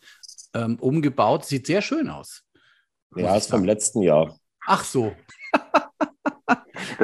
ähm, 0.54 0.78
umgebaut. 0.80 1.44
Sieht 1.44 1.66
sehr 1.66 1.82
schön 1.82 2.08
aus. 2.08 2.44
Ja, 3.14 3.36
ist 3.36 3.50
vom 3.50 3.64
letzten 3.64 4.02
Jahr. 4.02 4.38
Ach 4.66 4.84
so. 4.84 5.12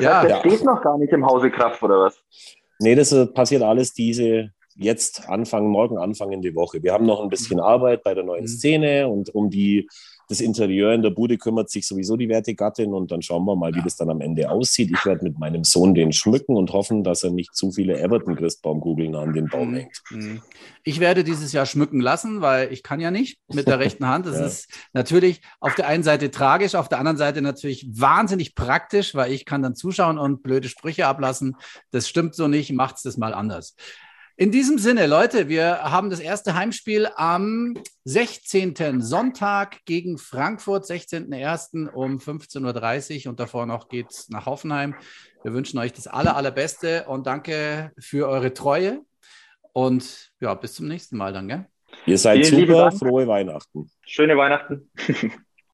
Das 0.01 0.05
ja, 0.05 0.23
heißt, 0.23 0.25
der 0.25 0.37
ja. 0.37 0.41
steht 0.41 0.65
noch 0.65 0.83
gar 0.83 0.99
nicht 0.99 1.13
im 1.13 1.27
Hause 1.27 1.51
Kraft, 1.51 1.83
oder 1.83 2.01
was? 2.01 2.23
Nee, 2.79 2.95
das 2.95 3.13
äh, 3.13 3.27
passiert 3.27 3.63
alles 3.63 3.93
diese 3.93 4.51
jetzt 4.77 5.29
Anfang, 5.29 5.67
morgen 5.69 5.99
Anfang 5.99 6.31
in 6.33 6.41
die 6.41 6.55
Woche. 6.55 6.83
Wir 6.83 6.93
haben 6.93 7.07
noch 7.07 7.21
ein 7.21 7.29
bisschen 7.29 7.61
Arbeit 7.61 8.03
bei 8.05 8.15
der 8.15 8.25
neuen 8.25 8.43
mhm. 8.43 8.49
Szene 8.49 9.09
und 9.09 9.35
um 9.35 9.51
die 9.51 9.89
das 10.29 10.41
Interieur 10.41 10.93
in 10.93 11.01
der 11.01 11.11
Bude 11.11 11.39
kümmert 11.39 11.71
sich 11.71 11.87
sowieso 11.87 12.17
die 12.17 12.29
werte 12.29 12.55
Gattin 12.55 12.93
und 12.93 13.11
dann 13.11 13.23
schauen 13.23 13.47
wir 13.47 13.57
mal, 13.57 13.75
wie 13.75 13.83
das 13.83 13.97
dann 13.97 14.11
am 14.11 14.21
Ende 14.21 14.51
aussieht. 14.51 14.91
Ich 14.93 15.07
werde 15.07 15.25
mit 15.25 15.39
meinem 15.39 15.65
Sohn 15.65 15.95
den 15.95 16.13
schmücken 16.13 16.55
und 16.55 16.73
hoffen, 16.75 17.03
dass 17.03 17.23
er 17.25 17.31
nicht 17.31 17.57
zu 17.57 17.73
viele 17.73 17.99
Everton-Christbaumkugeln 17.99 19.15
an 19.15 19.33
den 19.33 19.49
Baum 19.49 19.71
mhm. 19.71 19.75
hängt. 19.75 20.03
Mhm. 20.11 20.43
Ich 20.85 21.01
werde 21.01 21.25
dieses 21.25 21.53
Jahr 21.53 21.65
schmücken 21.65 22.01
lassen, 22.01 22.43
weil 22.43 22.71
ich 22.73 22.83
kann 22.83 23.01
ja 23.01 23.11
nicht 23.11 23.39
mit 23.49 23.67
der 23.67 23.79
rechten 23.79 24.07
Hand. 24.07 24.27
Das 24.27 24.37
ja. 24.39 24.47
ist 24.47 24.69
natürlich 24.93 25.41
auf 25.61 25.75
der 25.75 25.89
einen 25.89 26.03
Seite 26.03 26.31
tragisch, 26.31 26.75
auf 26.75 26.91
der 26.91 26.99
anderen 26.99 27.17
Seite 27.17 27.41
natürlich 27.41 27.89
wahnsinnig 27.91 28.55
praktisch, 28.55 29.15
weil 29.15 29.33
ich 29.33 29.47
kann 29.47 29.63
dann 29.63 29.77
zuschauen 29.77 30.19
und 30.19 30.43
blöde 30.43 30.69
Sprüche 30.69 31.07
ablassen. 31.07 31.57
Das 31.91 32.07
stimmt 32.07 32.35
so 32.35 32.49
nicht, 32.49 32.71
macht's 32.73 33.03
das 33.03 33.17
mal 33.17 33.33
anders. 33.33 33.77
In 34.41 34.53
diesem 34.53 34.79
Sinne, 34.79 35.09
Leute, 35.09 35.49
wir 35.49 35.83
haben 35.83 36.11
das 36.11 36.21
erste 36.21 36.55
Heimspiel 36.55 37.09
am 37.17 37.75
16. 38.05 39.01
Sonntag 39.01 39.85
gegen 39.85 40.17
Frankfurt, 40.17 40.85
16.01. 40.85 41.91
um 41.91 42.19
15.30 42.19 43.25
Uhr 43.25 43.31
und 43.31 43.41
davor 43.41 43.67
noch 43.67 43.89
geht 43.89 44.13
es 44.13 44.29
nach 44.29 44.47
Hoffenheim. 44.47 44.95
Wir 45.43 45.55
wünschen 45.55 45.77
euch 45.81 45.93
das 45.93 46.07
aller, 46.07 46.37
allerbeste 46.37 47.07
und 47.09 47.27
danke 47.27 47.91
für 47.99 48.29
eure 48.29 48.55
Treue 48.55 49.01
und 49.73 50.31
ja, 50.39 50.55
bis 50.55 50.75
zum 50.75 50.87
nächsten 50.87 51.17
Mal 51.17 51.33
dann, 51.33 51.49
gell? 51.49 51.67
Ihr 52.07 52.17
seid 52.17 52.47
Vielen 52.47 52.69
super, 52.69 52.93
frohe 52.93 53.27
Weihnachten. 53.27 53.91
Schöne 54.07 54.37
Weihnachten. 54.37 54.89